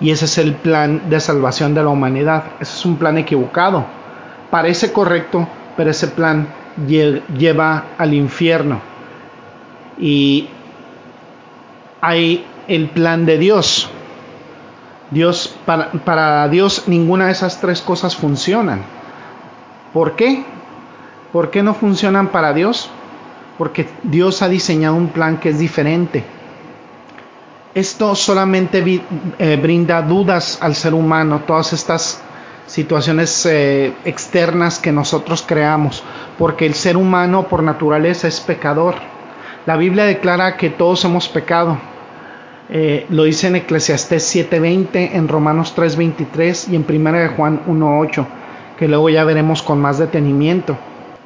Y 0.00 0.12
ese 0.12 0.24
es 0.24 0.38
el 0.38 0.54
plan 0.54 1.10
de 1.10 1.20
salvación 1.20 1.74
de 1.74 1.82
la 1.82 1.90
humanidad. 1.90 2.44
Ese 2.58 2.74
es 2.74 2.86
un 2.86 2.96
plan 2.96 3.18
equivocado. 3.18 3.84
Parece 4.50 4.94
correcto, 4.94 5.46
pero 5.76 5.90
ese 5.90 6.08
plan 6.08 6.48
lleva 6.88 7.84
al 7.98 8.14
infierno. 8.14 8.80
Y 9.98 10.48
hay 12.00 12.46
el 12.66 12.88
plan 12.88 13.26
de 13.26 13.36
Dios. 13.36 13.90
Dios 15.10 15.54
para, 15.66 15.90
para 15.90 16.48
Dios 16.48 16.84
ninguna 16.86 17.26
de 17.26 17.32
esas 17.32 17.60
tres 17.60 17.82
cosas 17.82 18.16
funcionan. 18.16 18.80
¿Por 19.92 20.16
qué? 20.16 20.46
¿Por 21.30 21.50
qué 21.50 21.62
no 21.62 21.74
funcionan 21.74 22.28
para 22.28 22.54
Dios? 22.54 22.88
Porque 23.58 23.86
Dios 24.02 24.40
ha 24.40 24.48
diseñado 24.48 24.94
un 24.94 25.08
plan 25.08 25.36
que 25.36 25.50
es 25.50 25.58
diferente 25.58 26.35
esto 27.76 28.14
solamente 28.14 28.82
eh, 29.38 29.58
brinda 29.60 30.00
dudas 30.00 30.56
al 30.62 30.74
ser 30.74 30.94
humano, 30.94 31.42
todas 31.46 31.74
estas 31.74 32.22
situaciones 32.66 33.44
eh, 33.44 33.92
externas 34.06 34.78
que 34.78 34.92
nosotros 34.92 35.44
creamos, 35.46 36.02
porque 36.38 36.64
el 36.64 36.72
ser 36.72 36.96
humano 36.96 37.48
por 37.48 37.62
naturaleza 37.62 38.28
es 38.28 38.40
pecador. 38.40 38.94
La 39.66 39.76
Biblia 39.76 40.04
declara 40.04 40.56
que 40.56 40.70
todos 40.70 41.04
hemos 41.04 41.28
pecado. 41.28 41.76
Eh, 42.70 43.04
lo 43.10 43.24
dice 43.24 43.48
en 43.48 43.56
Eclesiastés 43.56 44.24
7:20, 44.34 45.10
en 45.12 45.28
Romanos 45.28 45.74
3:23 45.76 46.68
y 46.70 46.76
en 46.76 46.86
1 46.88 47.18
de 47.18 47.28
Juan 47.28 47.60
1:8, 47.66 48.26
que 48.78 48.88
luego 48.88 49.10
ya 49.10 49.24
veremos 49.24 49.60
con 49.60 49.82
más 49.82 49.98
detenimiento. 49.98 50.78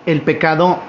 El 0.04 0.22
pecado 0.22 0.80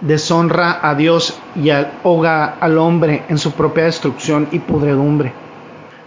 deshonra 0.00 0.78
a 0.82 0.94
Dios 0.94 1.38
y 1.56 1.70
ahoga 1.70 2.56
al 2.60 2.78
hombre 2.78 3.24
en 3.28 3.38
su 3.38 3.52
propia 3.52 3.84
destrucción 3.84 4.48
y 4.52 4.60
pudredumbre. 4.60 5.32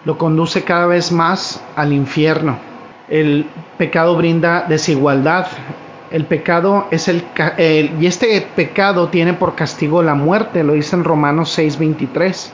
Lo 0.06 0.18
conduce 0.18 0.64
cada 0.64 0.88
vez 0.88 1.12
más 1.12 1.64
al 1.76 1.94
infierno. 1.94 2.58
El 3.10 3.46
pecado 3.78 4.16
brinda 4.16 4.66
desigualdad. 4.68 5.48
El 6.10 6.26
pecado 6.26 6.88
es 6.92 7.08
el, 7.08 7.24
y 8.00 8.06
este 8.06 8.42
pecado 8.56 9.10
tiene 9.10 9.34
por 9.34 9.56
castigo 9.56 10.02
la 10.02 10.16
muerte, 10.16 10.64
lo 10.64 10.74
dice 10.74 10.96
en 10.96 11.04
Romanos 11.04 11.58
6:23. 11.58 12.52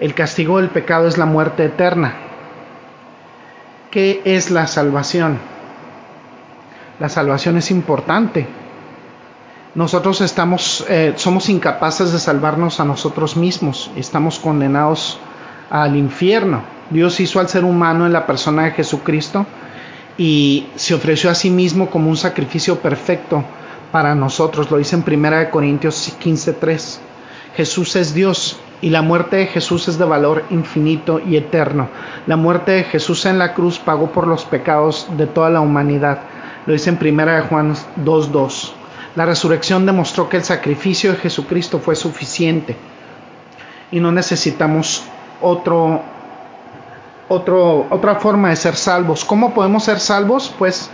El 0.00 0.14
castigo 0.14 0.58
del 0.58 0.68
pecado 0.68 1.06
es 1.06 1.18
la 1.18 1.26
muerte 1.26 1.64
eterna. 1.64 2.14
¿Qué 3.90 4.20
es 4.24 4.50
la 4.50 4.66
salvación? 4.66 5.38
La 6.98 7.08
salvación 7.08 7.56
es 7.58 7.70
importante 7.70 8.46
nosotros 9.76 10.22
estamos, 10.22 10.86
eh, 10.88 11.12
somos 11.16 11.50
incapaces 11.50 12.10
de 12.10 12.18
salvarnos 12.18 12.80
a 12.80 12.86
nosotros 12.86 13.36
mismos, 13.36 13.90
estamos 13.94 14.38
condenados 14.38 15.18
al 15.68 15.96
infierno. 15.96 16.62
Dios 16.88 17.20
hizo 17.20 17.40
al 17.40 17.50
ser 17.50 17.62
humano 17.62 18.06
en 18.06 18.14
la 18.14 18.26
persona 18.26 18.64
de 18.64 18.70
Jesucristo 18.70 19.44
y 20.16 20.68
se 20.76 20.94
ofreció 20.94 21.28
a 21.28 21.34
sí 21.34 21.50
mismo 21.50 21.90
como 21.90 22.08
un 22.08 22.16
sacrificio 22.16 22.78
perfecto 22.78 23.44
para 23.92 24.14
nosotros. 24.14 24.70
Lo 24.70 24.78
dice 24.78 24.96
en 24.96 25.04
1 25.06 25.50
Corintios 25.50 26.16
15:3. 26.20 26.98
Jesús 27.54 27.96
es 27.96 28.14
Dios 28.14 28.58
y 28.80 28.88
la 28.88 29.02
muerte 29.02 29.36
de 29.36 29.46
Jesús 29.46 29.88
es 29.88 29.98
de 29.98 30.06
valor 30.06 30.44
infinito 30.48 31.20
y 31.20 31.36
eterno. 31.36 31.90
La 32.26 32.36
muerte 32.36 32.72
de 32.72 32.84
Jesús 32.84 33.26
en 33.26 33.38
la 33.38 33.52
cruz 33.52 33.78
pagó 33.78 34.10
por 34.10 34.26
los 34.26 34.46
pecados 34.46 35.06
de 35.18 35.26
toda 35.26 35.50
la 35.50 35.60
humanidad. 35.60 36.20
Lo 36.64 36.72
dice 36.72 36.88
en 36.88 36.98
1 36.98 37.46
Juan 37.50 37.74
2.2. 38.02 38.75
La 39.16 39.24
resurrección 39.24 39.86
demostró 39.86 40.28
que 40.28 40.36
el 40.36 40.44
sacrificio 40.44 41.12
de 41.12 41.16
Jesucristo 41.16 41.78
fue 41.78 41.96
suficiente 41.96 42.76
y 43.90 43.98
no 43.98 44.12
necesitamos 44.12 45.04
otro, 45.40 46.02
otra 47.28 48.16
forma 48.16 48.50
de 48.50 48.56
ser 48.56 48.76
salvos. 48.76 49.24
¿Cómo 49.24 49.54
podemos 49.54 49.84
ser 49.84 50.00
salvos? 50.00 50.54
Pues 50.58 50.90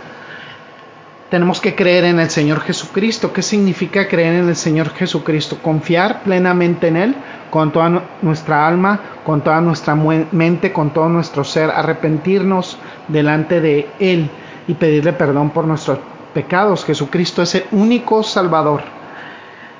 tenemos 1.29 1.59
que 1.59 1.75
creer 1.75 2.05
en 2.05 2.19
el 2.19 2.29
Señor 2.29 2.61
Jesucristo. 2.61 3.33
¿Qué 3.33 3.41
significa 3.41 4.07
creer 4.07 4.35
en 4.35 4.47
el 4.47 4.55
Señor 4.55 4.91
Jesucristo? 4.91 5.57
Confiar 5.61 6.23
plenamente 6.23 6.87
en 6.87 6.95
Él 6.95 7.15
con 7.49 7.73
toda 7.73 8.03
nuestra 8.21 8.65
alma, 8.65 9.01
con 9.25 9.41
toda 9.41 9.59
nuestra 9.59 9.95
mente, 9.95 10.71
con 10.71 10.93
todo 10.93 11.09
nuestro 11.09 11.43
ser, 11.43 11.71
arrepentirnos 11.71 12.77
delante 13.09 13.59
de 13.59 13.89
Él 13.99 14.29
y 14.65 14.75
pedirle 14.75 15.11
perdón 15.11 15.49
por 15.49 15.65
nuestros 15.65 15.99
pecados. 16.33 16.85
Jesucristo 16.85 17.41
es 17.41 17.55
el 17.55 17.65
único 17.71 18.23
Salvador. 18.23 18.81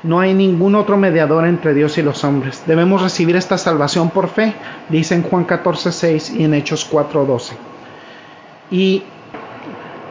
No 0.04 0.20
hay 0.20 0.34
ningún 0.34 0.76
otro 0.76 0.98
mediador 0.98 1.46
entre 1.46 1.74
Dios 1.74 1.98
y 1.98 2.02
los 2.02 2.24
hombres. 2.24 2.63
Debemos 2.68 3.02
recibir 3.02 3.38
esta 3.38 3.58
salvación 3.58 4.10
por 4.10 4.28
fe, 4.28 4.54
dice 4.89 5.16
en 5.16 5.24
Juan 5.24 5.48
14:6 5.48 6.32
y 6.32 6.44
en 6.44 6.54
Hechos 6.54 6.86
4:12. 6.89 7.54
Y 8.70 9.04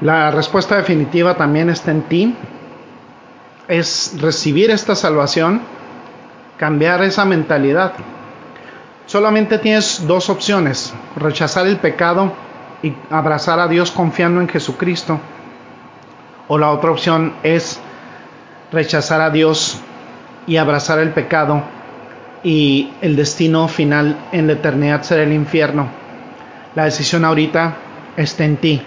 la 0.01 0.31
respuesta 0.31 0.77
definitiva 0.77 1.37
también 1.37 1.69
está 1.69 1.91
en 1.91 2.03
ti. 2.03 2.35
Es 3.69 4.17
recibir 4.21 4.71
esta 4.71 4.95
salvación, 4.95 5.61
cambiar 6.57 7.03
esa 7.03 7.25
mentalidad. 7.25 7.93
Solamente 9.07 9.59
tienes 9.59 10.07
dos 10.07 10.31
opciones, 10.31 10.95
rechazar 11.17 11.67
el 11.67 11.77
pecado 11.77 12.33
y 12.83 12.95
abrazar 13.11 13.61
a 13.61 13.69
Dios 13.69 13.91
confiando 13.91 14.41
en 14.41 14.49
Jesucristo. 14.49 15.21
O 16.49 16.59
la 16.59 16.71
otra 16.71 16.91
opción 16.91 17.35
es 17.43 17.81
rechazar 18.73 19.21
a 19.21 19.31
Dios 19.31 19.81
y 20.47 20.57
abrazar 20.57 20.99
el 20.99 21.11
pecado 21.11 21.63
y 22.43 22.93
el 23.01 23.15
destino 23.15 23.69
final 23.69 24.17
en 24.33 24.47
la 24.47 24.55
eternidad 24.55 25.03
será 25.03 25.23
el 25.23 25.33
infierno. 25.33 25.87
La 26.75 26.85
decisión 26.85 27.25
ahorita 27.25 27.77
está 28.17 28.45
en 28.45 28.57
ti. 28.57 28.83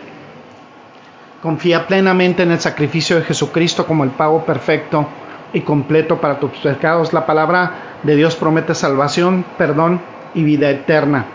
Confía 1.42 1.88
plenamente 1.88 2.44
en 2.44 2.52
el 2.52 2.60
sacrificio 2.60 3.18
de 3.18 3.22
Jesucristo 3.24 3.86
como 3.86 4.04
el 4.04 4.10
pago 4.10 4.44
perfecto 4.46 5.08
y 5.54 5.62
completo 5.62 6.20
para 6.20 6.40
tus 6.40 6.52
pecados. 6.52 7.14
La 7.14 7.26
palabra 7.26 8.00
de 8.04 8.16
Dios 8.16 8.36
promete 8.36 8.76
salvación, 8.76 9.46
perdón 9.58 10.02
y 10.34 10.44
vida 10.44 10.70
eterna. 10.70 11.26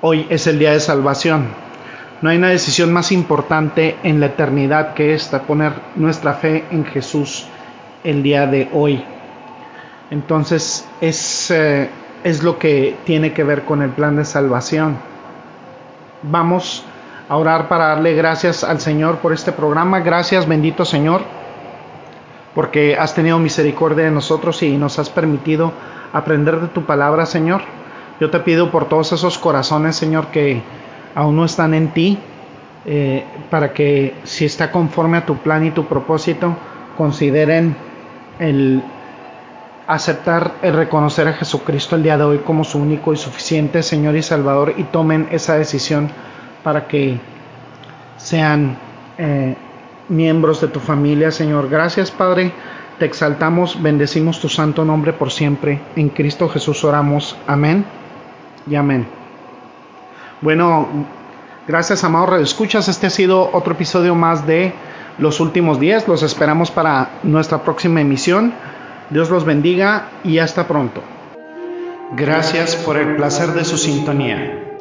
Hoy 0.00 0.26
es 0.28 0.46
el 0.46 0.58
día 0.58 0.72
de 0.72 0.80
salvación. 0.80 1.67
No 2.20 2.30
hay 2.30 2.36
una 2.36 2.48
decisión 2.48 2.92
más 2.92 3.12
importante 3.12 3.96
en 4.02 4.18
la 4.18 4.26
eternidad 4.26 4.94
que 4.94 5.14
esta, 5.14 5.42
poner 5.42 5.72
nuestra 5.94 6.34
fe 6.34 6.64
en 6.70 6.84
Jesús 6.84 7.46
el 8.02 8.24
día 8.24 8.46
de 8.48 8.68
hoy. 8.72 9.04
Entonces 10.10 10.88
es, 11.00 11.50
eh, 11.52 11.88
es 12.24 12.42
lo 12.42 12.58
que 12.58 12.96
tiene 13.04 13.32
que 13.32 13.44
ver 13.44 13.64
con 13.64 13.82
el 13.82 13.90
plan 13.90 14.16
de 14.16 14.24
salvación. 14.24 14.96
Vamos 16.22 16.84
a 17.28 17.36
orar 17.36 17.68
para 17.68 17.88
darle 17.88 18.14
gracias 18.14 18.64
al 18.64 18.80
Señor 18.80 19.18
por 19.18 19.32
este 19.32 19.52
programa. 19.52 20.00
Gracias, 20.00 20.48
bendito 20.48 20.84
Señor, 20.84 21.22
porque 22.52 22.96
has 22.96 23.14
tenido 23.14 23.38
misericordia 23.38 24.06
de 24.06 24.10
nosotros 24.10 24.60
y 24.64 24.76
nos 24.76 24.98
has 24.98 25.08
permitido 25.08 25.72
aprender 26.12 26.60
de 26.60 26.68
tu 26.68 26.84
palabra, 26.84 27.26
Señor. 27.26 27.62
Yo 28.18 28.30
te 28.30 28.40
pido 28.40 28.72
por 28.72 28.88
todos 28.88 29.12
esos 29.12 29.38
corazones, 29.38 29.94
Señor, 29.94 30.28
que 30.28 30.62
aún 31.14 31.36
no 31.36 31.44
están 31.44 31.74
en 31.74 31.88
ti, 31.88 32.18
eh, 32.84 33.24
para 33.50 33.72
que 33.72 34.14
si 34.24 34.44
está 34.44 34.70
conforme 34.70 35.18
a 35.18 35.26
tu 35.26 35.36
plan 35.38 35.64
y 35.64 35.70
tu 35.70 35.86
propósito, 35.86 36.56
consideren 36.96 37.76
el 38.38 38.82
aceptar, 39.86 40.52
el 40.62 40.74
reconocer 40.74 41.26
a 41.28 41.32
Jesucristo 41.32 41.96
el 41.96 42.02
día 42.02 42.18
de 42.18 42.24
hoy 42.24 42.38
como 42.38 42.62
su 42.62 42.78
único 42.78 43.12
y 43.12 43.16
suficiente 43.16 43.82
Señor 43.82 44.16
y 44.16 44.22
Salvador 44.22 44.74
y 44.76 44.84
tomen 44.84 45.28
esa 45.30 45.56
decisión 45.56 46.10
para 46.62 46.86
que 46.86 47.18
sean 48.18 48.76
eh, 49.16 49.56
miembros 50.08 50.60
de 50.60 50.68
tu 50.68 50.80
familia, 50.80 51.30
Señor. 51.30 51.68
Gracias, 51.68 52.10
Padre. 52.10 52.52
Te 52.98 53.06
exaltamos, 53.06 53.80
bendecimos 53.80 54.40
tu 54.40 54.48
santo 54.48 54.84
nombre 54.84 55.12
por 55.12 55.30
siempre. 55.30 55.80
En 55.96 56.08
Cristo 56.08 56.48
Jesús 56.48 56.84
oramos. 56.84 57.36
Amén 57.46 57.84
y 58.68 58.74
amén. 58.74 59.27
Bueno, 60.40 60.86
gracias, 61.66 62.04
amados 62.04 62.40
Escuchas. 62.40 62.88
Este 62.88 63.08
ha 63.08 63.10
sido 63.10 63.50
otro 63.52 63.72
episodio 63.72 64.14
más 64.14 64.46
de 64.46 64.72
Los 65.18 65.40
Últimos 65.40 65.80
Días. 65.80 66.06
Los 66.06 66.22
esperamos 66.22 66.70
para 66.70 67.10
nuestra 67.24 67.62
próxima 67.62 68.00
emisión. 68.00 68.54
Dios 69.10 69.30
los 69.30 69.44
bendiga 69.44 70.10
y 70.22 70.38
hasta 70.38 70.68
pronto. 70.68 71.02
Gracias 72.16 72.76
por 72.76 72.96
el 72.96 73.16
placer 73.16 73.48
de 73.48 73.64
su 73.64 73.78
sintonía. 73.78 74.76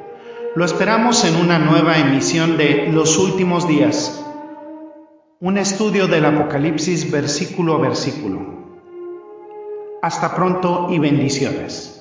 Lo 0.56 0.64
esperamos 0.64 1.26
en 1.26 1.36
una 1.36 1.58
nueva 1.58 1.98
emisión 1.98 2.58
de 2.58 2.90
Los 2.92 3.18
Últimos 3.18 3.68
Días, 3.68 4.24
un 5.40 5.58
estudio 5.58 6.08
del 6.08 6.26
Apocalipsis 6.26 7.12
versículo 7.12 7.76
a 7.76 7.80
versículo. 7.80 8.42
Hasta 10.04 10.36
pronto 10.36 10.88
y 10.92 11.00
bendiciones. 11.00 11.97